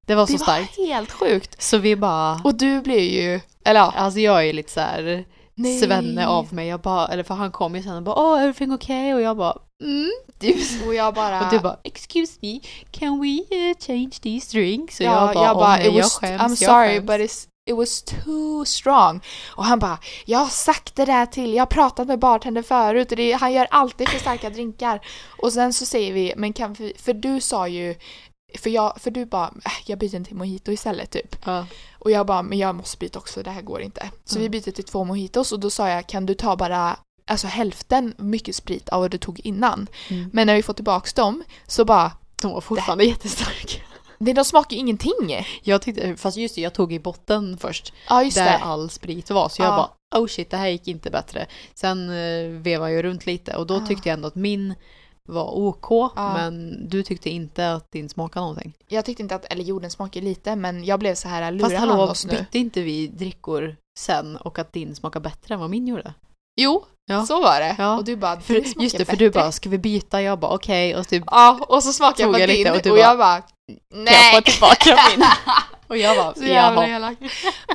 [0.08, 0.78] Det var så det starkt.
[0.78, 1.62] var helt sjukt.
[1.62, 2.42] Så vi bara...
[2.44, 3.94] Och du blev ju, eller ja.
[3.98, 5.26] Alltså jag är ju lite så här
[5.58, 5.80] Nej.
[5.80, 6.68] svenne av mig.
[6.68, 9.14] Jag bara, eller för han kom ju sen och bara oh everything okay?
[9.14, 10.12] Och jag bara mm.
[10.40, 10.56] Du,
[10.88, 11.42] Och jag bara...
[11.46, 12.60] och du bara excuse me,
[12.92, 13.28] can we
[13.58, 15.00] uh, change these drinks?
[15.00, 16.96] Och ja, jag bara, jag "Åh bara nej, it jag was, skäms, I'm jag sorry
[16.96, 19.22] skäms." but it's, it was too strong.
[19.56, 23.12] Och han bara, jag har sagt det där till, jag har pratat med bartender förut
[23.12, 25.02] och det, han gör alltid för starka drinkar.
[25.42, 27.96] Och sen så säger vi, men kan vi, för du sa ju,
[28.58, 31.36] för, jag, för du bara, äh, jag byter till mojito istället typ.
[31.46, 31.66] Ja.
[32.00, 34.10] Och jag bara, men jag måste byta också, det här går inte.
[34.26, 34.44] Så Mm.
[34.52, 38.14] vi byter till två mojitos och då sa jag, kan du ta bara alltså hälften
[38.18, 39.88] mycket sprit av vad du tog innan.
[40.10, 40.30] Mm.
[40.34, 43.82] Men när vi får tillbaks dem så bara, De var fortfarande jättestarka.
[44.18, 45.46] nej de smakar ju ingenting.
[45.64, 47.94] Jag tyckte, fast just det, jag tog i botten först.
[48.10, 48.58] Ja just där det.
[48.58, 49.50] all sprit var.
[49.50, 49.76] Så jag Ja.
[50.12, 51.48] bara oh shit det här gick inte bättre.
[51.74, 53.86] Sen uh, vevade jag runt lite och då Ja.
[53.88, 54.74] tyckte jag ändå att min
[55.28, 55.88] var OK.
[55.90, 56.34] Ja.
[56.34, 58.74] Men du tyckte inte att din smakade någonting.
[58.88, 61.80] Jag tyckte inte att, eller jorden smakar lite men jag blev så här, Fast lurar
[61.80, 62.32] han hallå, oss nu?
[62.32, 66.14] bytte inte vi drickor sen och att din smakar bättre än vad min gjorde?
[66.62, 67.26] Jo, Ja.
[67.26, 67.76] så var det.
[67.78, 67.98] Ja.
[67.98, 69.16] Och du bara, För, just det, för bättre.
[69.26, 70.22] du bara ska vi byta?
[70.22, 72.76] Jag bara okej och så typ Ja, och så smakade jag på jag din och,
[72.76, 73.44] och du jag bara,
[73.94, 74.34] nej!
[74.34, 75.26] jag tillbaka min?
[75.88, 77.18] och jag bara Så jävla elak.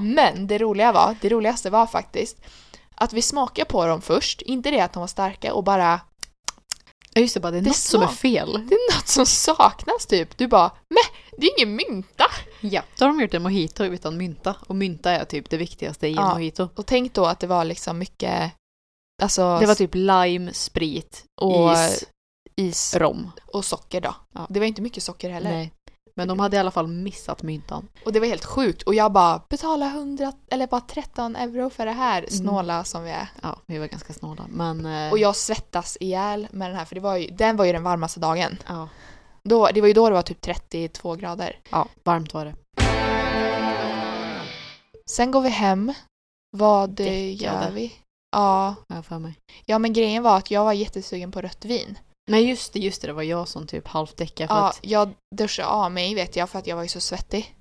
[0.01, 2.37] Men det roliga var, det roligaste var faktiskt
[2.95, 6.01] att vi smakade på dem först, inte det att de var starka och bara
[7.15, 8.53] Ja just det, bara det är Det något som är fel.
[8.69, 10.39] det är något som saknas typ.
[10.39, 11.05] Du bara, nej,
[11.39, 12.25] det är ingen mynta.
[12.61, 16.07] Ja, då har de gjort en mojito utan mynta och mynta är typ det viktigaste
[16.07, 16.35] i en Ja.
[16.35, 16.69] mojito.
[16.77, 18.53] Och tänk då att det var liksom mycket,
[19.23, 22.05] alltså Det var typ lime, sprit, och is,
[22.57, 23.31] is rom.
[23.47, 24.15] och socker då.
[24.35, 24.47] Ja.
[24.51, 25.51] Det var inte mycket socker heller.
[25.51, 25.73] Nej.
[26.15, 27.89] Men de hade i alla fall missat myntan.
[28.05, 28.83] Och det var helt sjukt.
[28.83, 32.27] Och jag bara, betala 100 eller bara 13 euro för det här.
[32.29, 33.29] Snåla som vi är.
[33.43, 34.47] Ja, vi var ganska snåla.
[34.49, 34.87] Men...
[34.87, 37.73] eh, Och jag svettas ihjäl med den här för det var ju, den var ju
[37.73, 38.59] den varmaste dagen.
[38.69, 38.89] Ja,
[39.45, 41.59] Då, det var ju då det var typ 32 grader.
[41.71, 42.55] ja, varmt var det.
[45.11, 45.93] Sen går vi hem.
[46.57, 47.33] Vad eh, Däckade.
[47.65, 47.93] gör vi?
[48.33, 48.75] Ja.
[48.87, 49.35] Jag för mig.
[49.67, 51.99] ja, men grejen var att jag var jättesugen på rött vin.
[52.29, 53.07] Nej just det, just det.
[53.09, 54.79] Det var jag som typ halvdäckade för Ja, att...
[54.83, 57.55] jag duschade av mig vet jag för att jag var ju så svettig.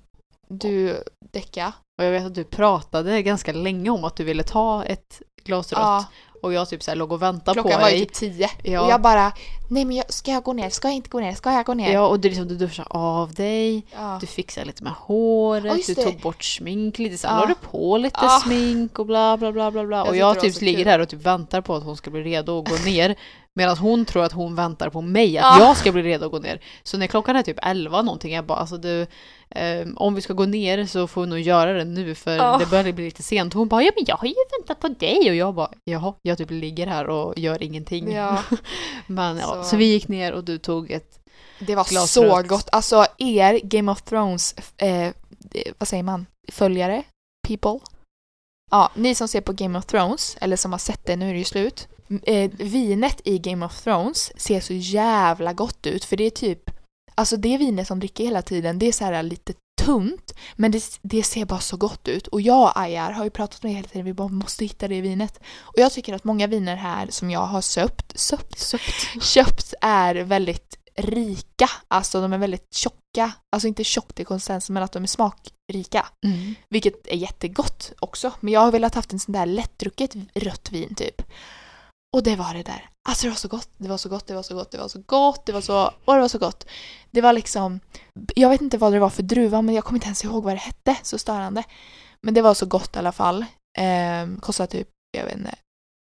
[0.48, 1.02] Du
[1.32, 1.72] däckade.
[1.98, 5.72] Och jag vet att du pratade ganska länge om att du ville ta ett glas
[5.72, 5.78] rött.
[5.82, 6.04] Ja,
[6.42, 8.06] Och jag typ så här låg och väntade klockan på var ju dig.
[8.06, 8.50] typ 10.
[8.62, 8.82] Ja.
[8.84, 9.32] Och jag bara,
[9.70, 10.70] nej men jag, ska jag gå ner?
[10.70, 11.34] Ska jag inte gå ner?
[11.34, 11.92] Ska jag gå ner?
[11.92, 13.86] Ja, och du, liksom, du duschade av dig.
[13.92, 14.18] Ja.
[14.20, 17.40] Du fixade lite med håret, just du tog bort smink lite, sen Ja.
[17.40, 18.40] la du på lite Ja.
[18.44, 19.96] smink och bla bla bla bla bla.
[19.98, 22.58] Jag Och jag typ ligger här och typ väntar på att hon ska bli redo
[22.58, 23.16] att gå ner.
[23.54, 25.66] Medan hon tror att hon väntar på mig, att Ja.
[25.66, 26.60] jag ska bli redo att gå ner.
[26.82, 29.06] Så när klockan är typ 11 någonting, jag bara alltså du,
[29.50, 32.56] ehm, om vi ska gå ner så får vi nog göra det nu för Ja.
[32.58, 33.54] det börjar bli lite sent.
[33.54, 36.38] Hon bara ja men jag har ju väntat på dig och jag bara jaha, jag
[36.38, 38.12] typ ligger här och gör ingenting.
[38.12, 38.38] Ja.
[39.06, 39.64] Men ja, så.
[39.64, 41.18] Så- vi gick ner och du tog ett
[41.58, 42.48] Det var Glas så rött.
[42.48, 42.68] gott.
[42.72, 45.12] Alltså er Game of Thrones, eh, eh,
[45.78, 47.02] vad säger man, följare?
[47.48, 47.78] People?
[48.70, 51.32] Ja, ni som ser på Game of Thrones, eller som har sett det, nu är
[51.32, 51.88] det ju slut.
[52.22, 56.70] Eh, vinet i Game of Thrones ser så jävla gott ut, för det är typ,
[57.14, 59.52] alltså det vinet som dricker hela tiden, det är så här lite
[59.82, 62.26] tunt, men det, det ser bara så gott ut.
[62.26, 64.88] Och jag och Ayar har ju pratat med det hela tiden, vi bara måste hitta
[64.88, 65.40] det vinet.
[65.60, 69.22] Och jag tycker att många viner här som jag har söpt, söpt, söpt.
[69.22, 71.70] köpt är väldigt rika.
[71.88, 73.32] Alltså de är väldigt tjocka.
[73.50, 76.06] Alltså inte tjockt i konsistensen men att de är smakrika.
[76.24, 76.54] Mm.
[76.68, 78.32] Vilket är jättegott också.
[78.40, 81.22] Men jag har velat haft en sån där lättdrucket rött vin typ.
[82.16, 82.88] Och det var det där.
[83.08, 84.88] Alltså det var så gott, det var så gott, det var så gott, det var
[84.88, 85.86] så gott, det var så...
[86.04, 86.66] Och det var så gott.
[87.10, 87.80] Det var liksom...
[88.34, 90.54] Jag vet inte vad det var för druva men jag kommer inte ens ihåg vad
[90.54, 90.96] det hette.
[91.02, 91.64] Så störande.
[92.20, 93.44] Men det var så gott i alla fall.
[93.78, 95.54] Ehm, kostade typ, jag vet inte.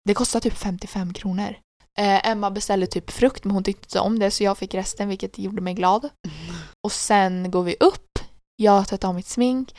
[0.04, 1.56] Det kostade typ 55 kronor.
[1.98, 5.09] Eh, Emma beställde typ frukt men hon tyckte inte om det så jag fick resten
[5.09, 6.09] vilket gjorde mig glad.
[6.86, 8.18] Och sen går vi upp,
[8.56, 9.74] jag tagit av mitt smink,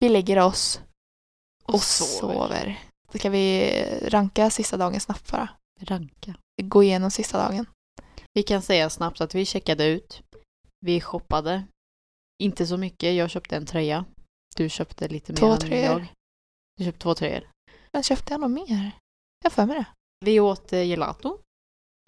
[0.00, 0.80] vi lägger oss
[1.64, 2.78] och, sover.
[3.14, 3.72] Ska vi
[4.02, 5.48] ranka sista dagen snabbt bara?
[5.82, 6.34] Ranka.
[6.62, 7.66] Gå igenom sista dagen.
[8.34, 10.22] Vi kan säga snabbt att vi checkade ut.
[10.86, 11.64] Vi shoppade.
[12.42, 13.14] Inte så mycket.
[13.14, 14.04] Jag köpte en tröja.
[14.56, 15.84] Du köpte lite mer Två än tröjor.
[16.00, 16.06] jag.
[16.76, 17.48] Du köpte två tröjor.
[17.92, 18.90] Men köpte jag något mer?
[19.44, 19.84] Jag har för mig det.
[20.24, 21.28] Vi åt eh, gelato.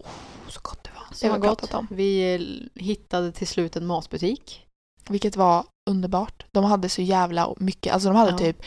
[0.02, 0.08] Oh,
[0.48, 1.06] så gott det var.
[1.10, 1.74] Det Det var gott.
[1.74, 1.86] om.
[1.90, 4.66] Vi eh, hittade till slut en matbutik.
[5.08, 6.46] Vilket var underbart.
[6.52, 7.92] De hade så jävla mycket.
[7.94, 8.38] Alltså de hade Ja.
[8.38, 8.62] typ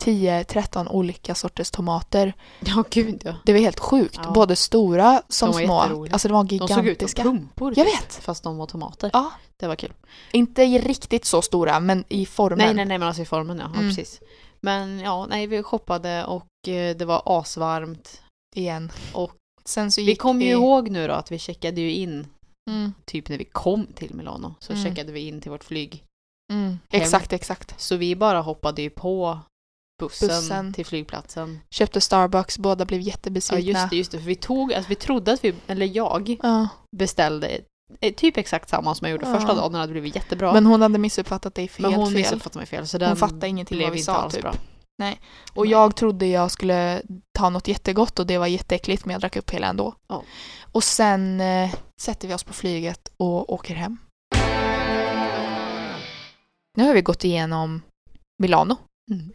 [0.00, 2.32] 10-13 olika sorters tomater.
[2.60, 3.34] Ja, gud ja.
[3.44, 4.18] Det var helt sjukt.
[4.24, 4.30] Ja.
[4.30, 6.06] Både stora som De var små.
[6.10, 7.22] Alltså de var De såg ut som gigantiska.
[7.22, 7.74] pumpor.
[7.76, 8.14] Jag typ, vet.
[8.14, 9.10] Fast de var tomater.
[9.12, 9.32] Ja.
[9.56, 9.92] Det var kul.
[10.32, 12.58] Inte riktigt så stora men i formen.
[12.58, 13.70] Nej, nej, nej, men alltså i formen ja.
[13.74, 13.88] ja Mm.
[13.96, 14.20] precis.
[14.60, 18.22] Men ja, nej, vi shoppade och eh, det var asvarmt.
[18.56, 18.92] igen.
[19.12, 19.32] Och
[19.64, 22.26] sen så Vi gick kommer ju ihåg nu då att vi checkade ju in
[22.70, 24.54] Mm, typ när vi kom till Milano.
[24.60, 24.84] Så Mm.
[24.84, 26.04] checkade vi in till vårt flyg.
[26.52, 27.80] mm, exakt, exakt.
[27.80, 29.38] Så vi bara hoppade ju på
[30.00, 30.72] bussen, Bussen.
[30.72, 31.60] till flygplatsen.
[31.70, 33.60] Köpte Starbucks, båda blev Ja jättebesvikna.
[33.80, 34.18] just det, just det.
[34.18, 37.60] För vi tog, alltså vi trodde att vi, eller jag Ja, beställde
[38.00, 39.34] eh, typ exakt samma som jag gjorde Ja.
[39.34, 39.72] första dagen.
[39.72, 40.52] Den hade blivit jättebra.
[40.52, 41.82] Men hon hade missuppfattat dig fel.
[41.82, 42.14] Men hon fel.
[42.14, 42.86] missuppfattade mig fel.
[42.86, 44.42] Så den fattade ingenting blev vad vi inte sa, alls typ.
[44.42, 44.54] bra.
[45.54, 47.02] Och jag trodde jag skulle
[47.38, 49.94] ta något jättegott och det var jätteäckligt men jag drack upp hela ändå.
[50.08, 50.22] Ja.
[50.72, 51.70] Och sen eh,
[52.02, 53.98] sätter vi oss på flyget och åker hem.
[56.76, 57.82] Nu har vi gått igenom
[58.42, 58.76] Milano.
[59.10, 59.32] Mm.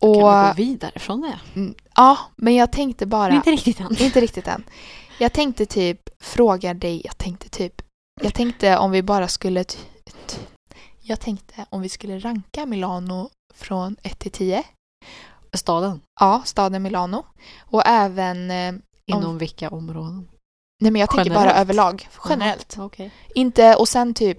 [0.00, 1.40] Och, Kan vi gå vidare från det?
[1.54, 3.34] mm, ja, men jag tänkte bara...
[3.34, 3.96] Inte riktigt än.
[4.02, 4.64] Inte riktigt än.
[5.18, 7.82] Jag tänkte typ fråga dig, jag tänkte typ,
[8.20, 9.64] jag tänkte om vi bara skulle,
[11.00, 14.62] jag tänkte om vi skulle ranka Milano från 1 till 10.
[15.52, 16.00] Staden.
[16.20, 17.24] Ja, staden Milano.
[17.58, 18.74] Och även, eh,
[19.06, 20.28] Inom vilka områden?
[20.82, 21.60] nej men jag tänker bara Generellt?
[21.60, 22.74] överlag, generellt.
[22.76, 23.10] Jaha, Okej.
[23.34, 24.38] Inte, och sen typ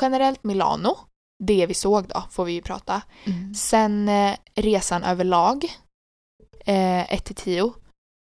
[0.00, 0.96] generellt Milano,
[1.38, 3.02] det vi såg då, får vi ju prata.
[3.24, 3.54] Mm.
[3.54, 5.64] Sen eh, resan överlag,
[6.64, 7.72] eh, 1 till 10.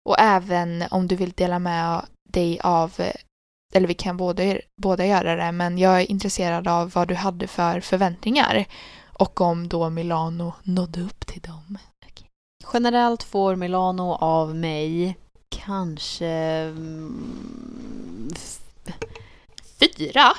[0.08, 3.14] Och även om du vill dela med dig av, eh,
[3.74, 4.42] eller vi kan båda,
[4.82, 8.64] båda göra det, men jag är intresserad av vad du hade för förväntningar.
[9.18, 11.78] Och om då Milano nådde upp till dem.
[12.72, 16.26] Generellt får Milano av mig kanske...
[16.26, 18.28] mm,
[19.80, 20.32] Fyra?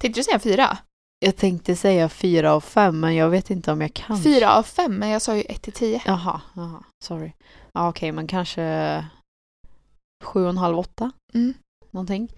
[0.00, 0.78] Tänkte du säga fyra?
[1.18, 4.22] Jag tänkte säga fyra av fem, men jag vet inte om jag kan.
[4.22, 6.02] Fyra av fem, men jag sa ju ett till tio.
[6.06, 6.82] Jaha, jaha.
[7.04, 7.32] Sorry.
[7.72, 9.04] Ja, okej, men kanske
[10.24, 11.10] sju och en halv, åtta.
[11.34, 11.54] Mm.
[11.90, 12.28] Någonting.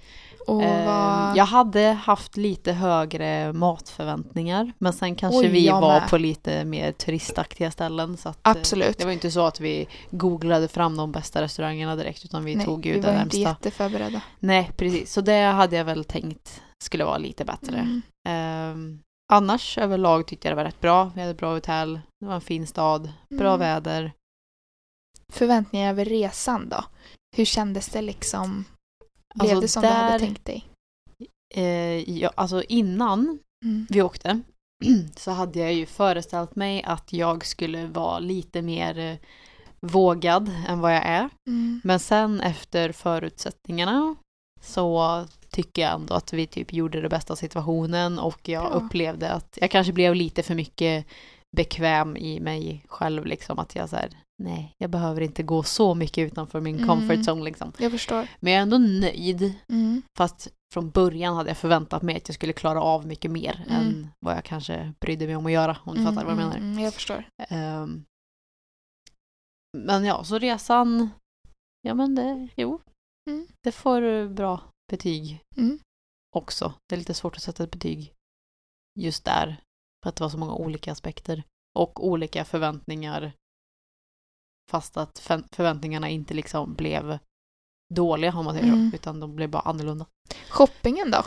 [0.47, 1.37] Och Eh, vad...
[1.37, 6.09] Jag hade haft lite högre matförväntningar, men sen kanske Oj, vi var med.
[6.11, 8.17] på lite mer turistaktiga ställen.
[8.17, 8.99] Så att, eh, Absolut.
[8.99, 12.65] Det var inte så att vi googlade fram de bästa restaurangerna direkt, utan vi Nej,
[12.67, 13.39] tog ju vi det var inte närmsta.
[13.39, 14.21] jätteförberedda.
[14.39, 15.13] Nej, precis.
[15.13, 17.77] Så det hade jag väl tänkt skulle vara lite bättre.
[17.79, 18.03] Mm.
[18.29, 19.01] Ehm,
[19.33, 21.13] annars överlag tyckte jag det var rätt bra.
[21.15, 23.61] Vi hade bra hotell, det var en fin stad, bra Mm.
[23.61, 24.13] väder.
[25.33, 26.85] Förväntningar över resan då?
[27.37, 28.65] Hur kändes det liksom?
[29.35, 30.65] Blev Alltså, det som du hade där- tänkt dig?
[31.55, 33.87] Eh, ja, alltså innan Mm.
[33.91, 34.41] vi åkte
[35.17, 39.17] så hade jag ju föreställt mig att jag skulle vara lite mer eh,
[39.81, 41.29] vågad än vad jag är.
[41.49, 41.81] Mm.
[41.85, 44.17] Men sen efter förutsättningarna
[44.61, 48.81] så tycker jag ändå att vi typ gjorde det bästa av situationen och jag Bra.
[48.81, 51.07] upplevde att jag kanske blev lite för mycket
[51.57, 54.11] bekväm i mig själv liksom att jag så här,
[54.43, 56.89] nej, jag behöver inte gå så mycket utanför min Mm.
[56.89, 57.73] comfort zone liksom.
[57.79, 58.29] Jag förstår.
[58.41, 60.03] Men jag är ändå nöjd Mm.
[60.19, 63.81] Fast från början hade jag förväntat mig att jag skulle klara av mycket mer Mm.
[63.81, 66.57] än vad jag kanske brydde mig om att göra, om du fattar vad jag menar.
[66.57, 67.25] Mm, jag förstår.
[67.49, 68.05] Ehm,
[69.79, 71.11] men ja, så resan,
[71.83, 72.81] ja men det, jo,
[73.29, 73.47] Mm.
[73.63, 74.61] det får bra
[74.91, 75.79] betyg Mm.
[76.37, 76.73] också.
[76.89, 78.13] Det är lite svårt att sätta ett betyg
[79.01, 79.61] just där,
[80.03, 81.43] för att det var så många olika aspekter
[81.79, 83.33] och olika förväntningar.
[84.71, 87.19] Fast att för- förväntningarna inte liksom blev
[87.95, 88.91] dåliga om man säger Mm.
[88.91, 90.07] så, utan de blev bara annorlunda.
[90.51, 91.25] Shoppingen då?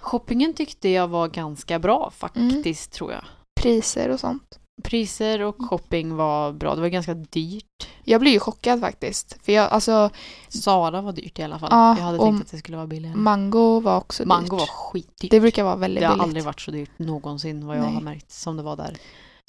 [0.00, 3.24] Shoppingen tyckte jag var ganska bra faktiskt, tror jag.
[3.60, 4.60] Priser och sånt?
[4.80, 6.74] Priser och shopping var bra.
[6.74, 7.88] Det var ganska dyrt.
[8.04, 9.36] Jag blir ju chockad faktiskt.
[9.42, 10.10] För jag, alltså,
[10.48, 11.68] Sara var dyrt i alla fall.
[11.72, 13.16] Ja, jag hade tänkt att det skulle vara billigare.
[13.16, 14.60] mango var också Mango dyrt.
[14.60, 15.30] var skitdyrt.
[15.30, 16.24] Det brukar vara väldigt det har billigt.
[16.24, 17.94] aldrig varit så dyrt någonsin vad jag Nej.
[17.94, 18.96] har märkt som det var där.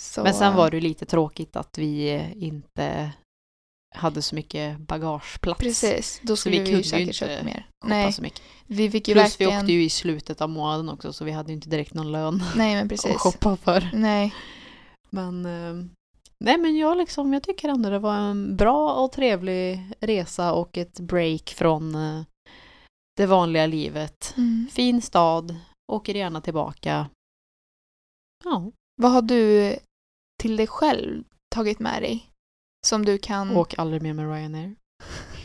[0.02, 3.12] Så, Men sen var det lite tråkigt att vi eh, inte
[3.96, 5.60] hade så mycket bagageplats.
[5.60, 7.66] Precis, då Så skulle vi vi, kunde ju säkert inte köpt mer.
[7.86, 8.42] Nej, så mycket.
[8.68, 9.52] vi fick ju Plus verkligen...
[9.52, 12.12] vi åkte ju i slutet av månaden också så vi hade ju inte direkt någon
[12.12, 13.18] lön Nej men att precis.
[13.18, 13.90] shoppa för.
[13.94, 14.34] Nej.
[15.16, 15.86] Men eh,
[16.40, 20.78] nej men jag liksom, jag tycker ändå det var en bra och trevlig resa och
[20.78, 22.24] ett break från eh,
[23.18, 24.34] det vanliga livet.
[24.38, 24.68] Mm.
[24.72, 25.56] Fin stad,
[25.92, 27.10] åker gärna tillbaka.
[28.44, 29.76] Ja, Vad har du
[30.42, 31.24] till dig själv
[31.56, 32.28] tagit med dig?
[32.88, 33.58] Som du kan...
[33.58, 34.76] åk aldrig mer med Ryanair.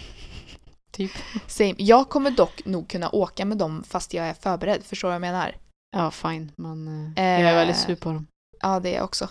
[0.90, 1.12] typ.
[1.46, 1.74] Same.
[1.78, 4.84] Jag kommer dock nog kunna åka med dem fast jag är förberedd.
[4.84, 5.56] Förstår du vad jag menar?
[5.96, 8.26] Ja, fine, men eh, Eh, jag är väldigt sur på dem.
[8.60, 9.28] Ja, det är jag också.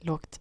[0.00, 0.40] Lågt.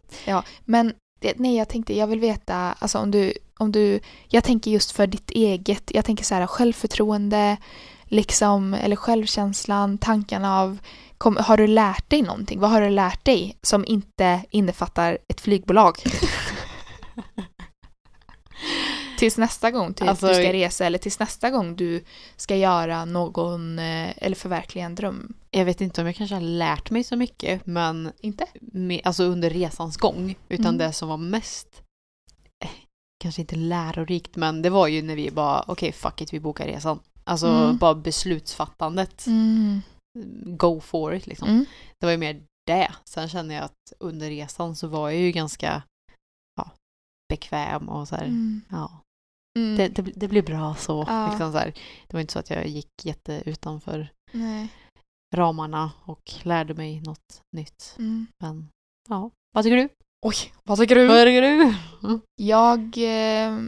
[0.66, 4.72] Men det, nej, jag tänkte, jag vill veta, alltså om du, om du, jag tänker
[4.72, 7.58] just för ditt eget, jag tänker så här självförtroende,
[8.06, 10.78] liksom, eller självkänslan, tankarna av,
[11.18, 12.60] kom, har du lärt dig någonting?
[12.60, 15.98] Vad har du lärt dig som inte innefattar ett flygbolag?
[19.18, 22.04] tills nästa gång typ, Alltså, du ska resa eller tills nästa gång du
[22.36, 25.34] ska göra någon, eh, eller förverkliga en dröm.
[25.58, 28.46] Jag vet inte om jag kanske har lärt mig så mycket, men Inte?
[28.62, 30.36] med, alltså under resans gång.
[30.50, 30.78] Utan Mm.
[30.78, 31.84] det som var mest
[32.66, 32.70] eh,
[33.24, 36.66] kanske inte lärorikt, men det var ju när vi bara, okej fuck it, vi bokar
[36.66, 37.00] resan.
[37.24, 37.78] Alltså Mm.
[37.78, 39.82] bara beslutsfattandet, Mm.
[40.58, 41.48] go for it liksom.
[41.50, 41.66] Mm.
[42.00, 42.92] Det var ju mer det.
[43.06, 45.84] Sen känner jag att under resan så var jag ju ganska
[46.58, 46.72] ja,
[47.30, 48.62] bekväm och så här, Mm.
[48.70, 49.02] ja,
[49.60, 49.76] Mm.
[49.78, 51.06] det, det, det blir bra så.
[51.08, 51.30] Ja.
[51.30, 51.74] Liksom så här.
[52.08, 54.68] Det var inte så att jag gick jätte utanför Nej.
[55.36, 57.96] Ramarna och lärde mig något nytt.
[57.98, 58.28] Mm.
[58.44, 58.70] Men
[59.10, 59.90] ja, vad tycker du?
[60.26, 61.08] Oj, vad tycker du?
[61.08, 61.74] Vad tycker du?
[62.36, 63.60] Jag eh,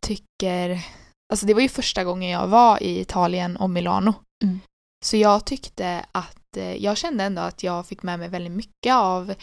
[0.00, 0.84] tycker...
[1.32, 4.14] Alltså det var ju första gången jag var i Italien och Milano.
[4.44, 4.60] Mm.
[5.04, 6.56] Så jag tyckte att...
[6.56, 9.34] Eh, jag kände ändå att jag fick med mig väldigt mycket av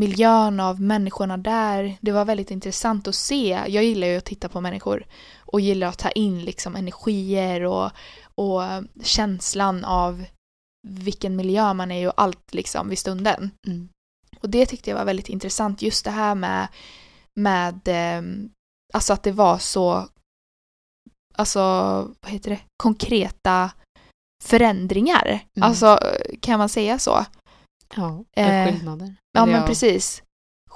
[0.00, 1.96] miljön, av människorna där.
[2.00, 3.60] Det var väldigt intressant att se.
[3.66, 5.06] Jag gillar ju att titta på människor
[5.38, 7.90] och gillar att ta in liksom energier och,
[8.34, 8.62] och
[9.02, 10.24] känslan av
[10.88, 13.50] vilken miljö man är i och allt liksom vid stunden.
[13.66, 13.88] Mm.
[14.40, 16.68] Och det tyckte jag var väldigt intressant, just det här med,
[17.40, 18.22] med eh,
[18.94, 20.08] alltså att det var så,
[21.34, 21.62] alltså
[22.20, 23.70] vad heter det, konkreta
[24.44, 25.26] förändringar.
[25.26, 25.68] Mm.
[25.68, 26.00] Alltså,
[26.40, 27.24] kan man säga så?
[27.94, 29.16] Ja, Eh, skillnader.
[29.32, 30.22] Ja Eller men precis.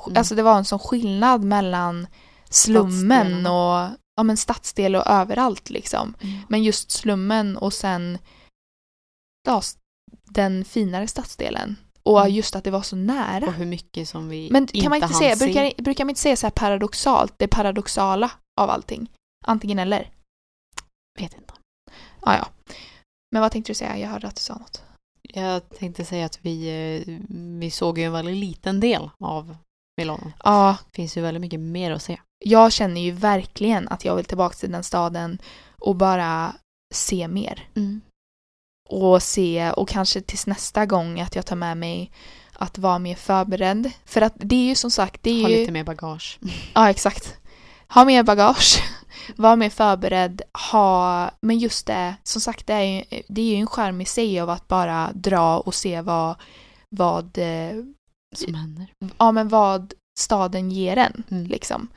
[0.07, 0.17] Mm.
[0.17, 2.07] Alltså det var en sån skillnad mellan
[2.49, 6.15] slummen och ja, men stadsdel och överallt liksom.
[6.21, 6.39] Mm.
[6.49, 8.19] Men just slummen och sen
[9.47, 9.63] ja,
[10.31, 11.77] den finare stadsdelen.
[12.03, 12.33] Och Mm.
[12.33, 13.47] just att det var så nära.
[13.47, 15.45] Och hur mycket som vi Men kan man inte säga, se.
[15.45, 19.11] brukar, brukar man inte säga så här paradoxalt, det paradoxala av allting?
[19.47, 20.11] Antingen eller.
[21.21, 21.55] Vet inte.
[22.25, 22.49] Ja, ja.
[23.33, 23.99] Men vad tänkte du säga?
[23.99, 24.83] Jag hörde att du sa något.
[25.23, 27.15] Jag tänkte säga att vi, eh,
[27.61, 29.57] vi såg ju en väldigt liten del av
[29.97, 30.33] Milano.
[30.45, 32.21] Ja, Det finns ju väldigt mycket mer att se.
[32.45, 35.39] jag känner ju verkligen att jag vill tillbaka till den staden
[35.79, 36.55] och bara
[36.95, 37.69] se mer.
[38.93, 42.11] Och se, och kanske tills nästa gång att jag tar med mig
[42.53, 43.91] att vara mer förberedd.
[44.05, 45.57] För att det är ju som sagt, det är Ha ju...
[45.57, 46.39] lite mer bagage.
[46.75, 47.37] Ja, exakt.
[47.89, 48.83] Ha mer bagage,
[49.37, 51.31] var mer förberedd, ha...
[51.43, 54.41] Men just det, som sagt, det är ju, det är ju en skärm i sig
[54.41, 56.37] av att bara dra och se vad,
[56.97, 57.73] vad, eh,
[58.37, 58.87] Som händer.
[59.19, 61.47] ja, men vad staden ger en, Mm.
[61.47, 61.89] liksom.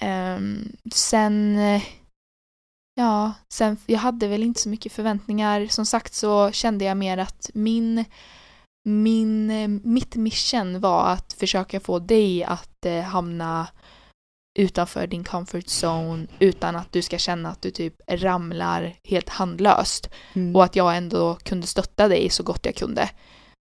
[0.00, 1.82] Ehm, sen, eh,
[3.00, 5.66] ja, sen, jag hade väl inte så mycket förväntningar.
[5.66, 8.04] Som sagt så kände jag mer att min,
[8.88, 13.68] min, eh, mitt mission var att försöka få dig att eh, hamna
[14.58, 20.10] utanför din comfort zone utan att du ska känna att du typ ramlar helt handlöst
[20.34, 20.56] Mm.
[20.56, 23.10] och att jag ändå kunde stötta dig så gott jag kunde.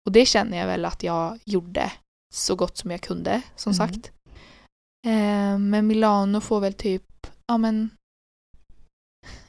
[0.06, 1.92] Och det känner jag väl att jag gjorde
[2.34, 3.88] så gott som jag kunde, som Mm.
[3.88, 4.12] sagt.
[5.08, 7.90] Eh, men Milano får väl typ, ja men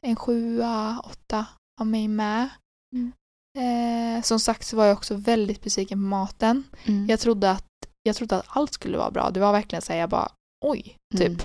[0.00, 1.46] en sjua, åtta
[1.80, 2.48] av mig med.
[2.96, 3.12] Mm.
[3.58, 6.64] Eh, som sagt så var jag också väldigt besviken på maten.
[6.84, 7.06] Mm.
[7.08, 7.64] Jag trodde att,
[8.02, 9.30] jag trodde att allt skulle vara bra.
[9.30, 10.30] Det var verkligen så här, jag bara
[10.64, 11.28] oj, typ.
[11.28, 11.40] Mm.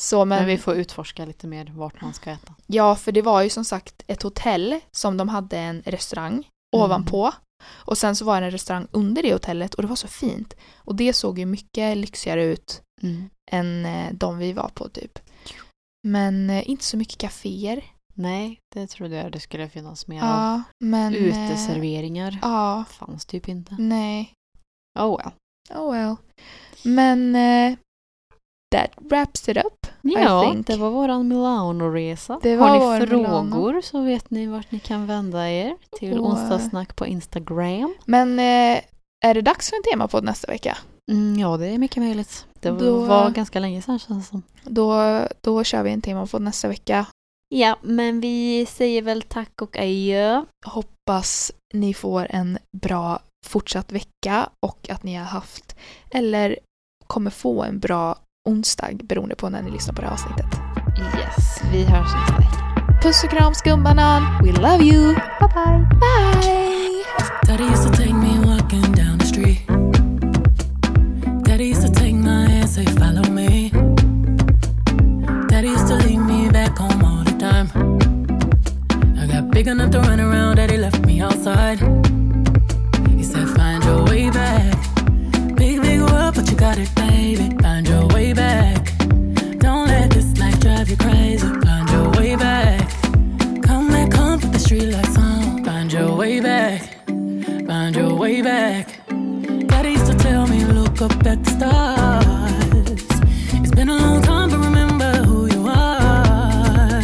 [0.00, 2.54] Så men, Men vi får utforska lite mer vart man ska äta.
[2.66, 6.32] Ja, för det var ju som sagt ett hotell som de hade en restaurang
[6.74, 6.84] Mm.
[6.84, 7.32] ovanpå.
[7.64, 10.54] Och sen så var det en restaurang under det hotellet och det var så fint.
[10.76, 13.30] Och det såg ju mycket lyxigare ut Mm.
[13.50, 15.18] än eh, de vi var på typ.
[16.06, 17.84] Men eh, inte så mycket kaféer.
[18.14, 20.28] Nej, det trodde jag det skulle finnas mer av.
[20.28, 21.14] Ja, men...
[21.14, 23.76] eh, Uteserveringar Ja, fanns typ inte.
[23.78, 24.32] nej.
[24.98, 25.32] Oh well.
[25.80, 26.16] Oh well.
[26.84, 27.76] Men eh,
[28.74, 29.86] that wraps it up.
[30.02, 30.66] Ja, think.
[30.66, 32.32] det var våran Milano-resa.
[32.32, 32.40] Har
[33.00, 33.82] ni frågor Milano.
[33.82, 37.94] så vet ni vart ni kan vända er till Och- onsdagssnack på Instagram.
[38.04, 38.82] Men eh,
[39.24, 40.78] är det dags för en temapodd nästa vecka?
[41.12, 42.46] Mm, ja, det är mycket möjligt.
[42.60, 44.42] Det Då- var ganska länge sedan känns det som.
[44.64, 47.06] Då, då kör vi en temapodd nästa vecka.
[47.48, 50.44] Ja, men vi säger väl tack och adjö.
[50.66, 55.76] Hoppas ni får en bra fortsatt vecka och att ni har haft
[56.10, 56.58] eller
[57.06, 58.16] kommer få en bra
[58.48, 60.46] onsdag beroende på när ni lyssnar på det här avsnittet.
[60.98, 63.00] Yes, vi hörs nästa vecka.
[63.02, 64.22] Puss och kram skumbanan!
[64.44, 65.14] We love you!
[65.14, 65.88] Bye bye!
[66.00, 67.04] Bye!
[72.76, 73.70] Say, Follow me.
[75.48, 77.68] Daddy used to lead me back home all the time.
[79.18, 81.78] I got big enough to run around, Daddy left me outside.
[83.16, 84.76] He said, Find your way back.
[85.56, 87.48] Big, big world, but you got it, baby.
[87.62, 88.92] Find your way back.
[89.64, 91.48] Don't let this life drive you crazy.
[91.66, 92.90] Find your way back.
[93.62, 95.64] Come back home, put the street lights on.
[95.64, 96.82] Find your way back.
[97.66, 99.00] Find your way back.
[99.70, 102.35] Daddy used to tell me, look up at the stars.
[103.76, 107.02] Been a long time, but remember who you are.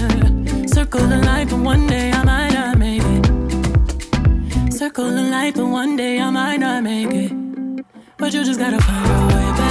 [0.67, 4.73] Circle the life, and one day I might not make it.
[4.73, 7.33] Circle the life, and one day I might not make it.
[8.17, 9.62] But you just gotta find your way back.